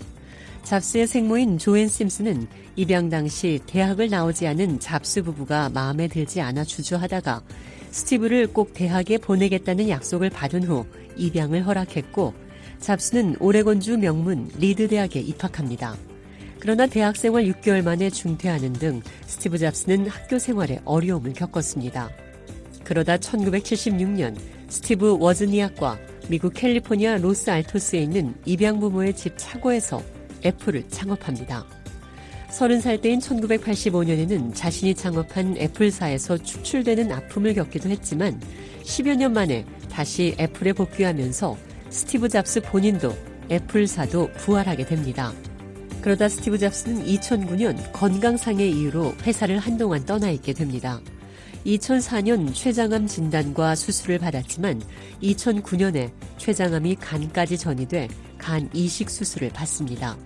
[0.63, 2.47] 잡스의 생모인 조앤 심슨은
[2.77, 7.41] 입양 당시 대학을 나오지 않은 잡스 부부가 마음에 들지 않아 주저하다가
[7.89, 10.85] 스티브를 꼭 대학에 보내겠다는 약속을 받은 후
[11.17, 12.33] 입양을 허락했고
[12.79, 15.97] 잡스는 오레곤주 명문 리드 대학에 입학합니다.
[16.61, 22.11] 그러나 대학 생활 6개월 만에 중퇴하는 등 스티브 잡스는 학교 생활에 어려움을 겪었습니다.
[22.83, 24.37] 그러다 1976년
[24.69, 25.97] 스티브 워즈니악과
[26.27, 30.03] 미국 캘리포니아 로스 알토스에 있는 입양 부모의 집 차고에서
[30.45, 31.65] 애플을 창업합니다.
[32.49, 38.39] 30살 때인 1985년에는 자신이 창업한 애플사에서 축출되는 아픔을 겪기도 했지만
[38.83, 41.57] 10여 년 만에 다시 애플에 복귀하면서
[41.89, 43.17] 스티브 잡스 본인도
[43.49, 45.33] 애플사도 부활하게 됩니다.
[46.01, 50.99] 그러다 스티브 잡스는 2009년 건강상의 이유로 회사를 한동안 떠나 있게 됩니다.
[51.65, 54.81] 2004년 췌장암 진단과 수술을 받았지만
[55.21, 58.07] 2009년에 췌장암이 간까지 전이돼
[58.39, 60.17] 간 이식 수술을 받습니다.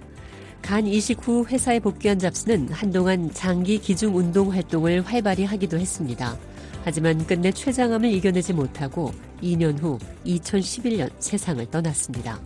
[0.62, 6.38] 간 이식 후 회사에 복귀한 잡스는 한동안 장기 기증 운동 활동을 활발히 하기도 했습니다.
[6.86, 9.14] 하지만 끝내 췌장암을 이겨내지 못하고
[9.44, 12.40] 2년 후 2011년 세상을 떠났습니다.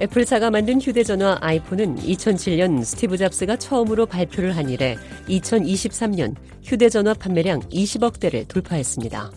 [0.00, 4.96] 애플사가 만든 휴대전화 아이폰은 2007년 스티브 잡스가 처음으로 발표를 한 이래
[5.28, 9.32] 2023년 휴대전화 판매량 20억 대를 돌파했습니다.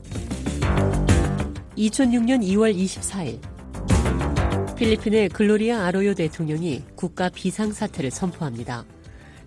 [1.76, 8.86] 2006년 2월 24일 필리핀의 글로리아 아로요 대통령이 국가 비상사태를 선포합니다.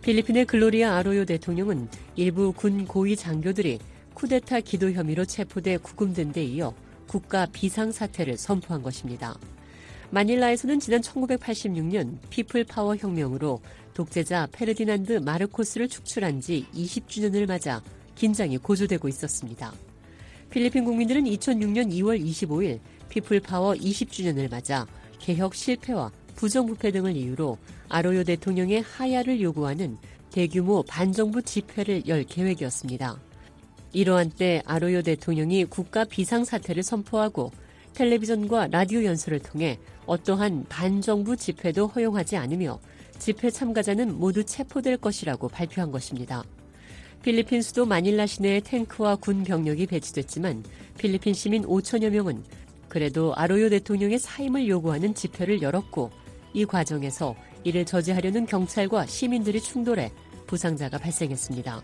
[0.03, 3.79] 필리핀의 글로리아 아로요 대통령은 일부 군 고위 장교들이
[4.15, 6.75] 쿠데타 기도 혐의로 체포돼 구금된 데 이어
[7.07, 9.37] 국가 비상사태를 선포한 것입니다.
[10.11, 13.61] 마닐라에서는 지난 1986년 People Power 혁명으로
[13.95, 17.83] 독재자 페르디난드 마르코스를 축출한 지 20주년을 맞아
[18.15, 19.73] 긴장이 고조되고 있었습니다.
[20.51, 24.87] 필리핀 국민들은 2006년 2월 25일 People Power 20주년을 맞아
[25.19, 29.97] 개혁 실패와 부정부패 등을 이유로 아로요 대통령의 하야를 요구하는
[30.31, 33.21] 대규모 반정부 집회를 열 계획이었습니다.
[33.93, 37.53] 이러한 때 아로요 대통령이 국가 비상사태를 선포하고
[37.95, 42.79] 텔레비전과 라디오 연설을 통해 어떠한 반정부 집회도 허용하지 않으며
[43.19, 46.45] 집회 참가자는 모두 체포될 것이라고 발표한 것입니다.
[47.23, 50.63] 필리핀 수도 마닐라 시내에 탱크와 군 병력이 배치됐지만
[50.99, 52.45] 필리핀 시민 5천여 명은
[52.89, 56.11] 그래도 아로요 대통령의 사임을 요구하는 집회를 열었고
[56.53, 57.35] 이 과정에서
[57.65, 60.13] 이를 저지하려는 경찰과 시민들이 충돌해
[60.47, 61.83] 부상자가 발생했습니다.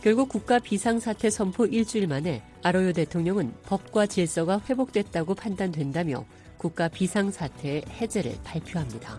[0.00, 6.24] 결국 국가 비상사태 선포 일주일 만에 아로요 대통령은 법과 질서가 회복됐다고 판단된다며
[6.58, 9.18] 국가 비상사태의 해제를 발표합니다.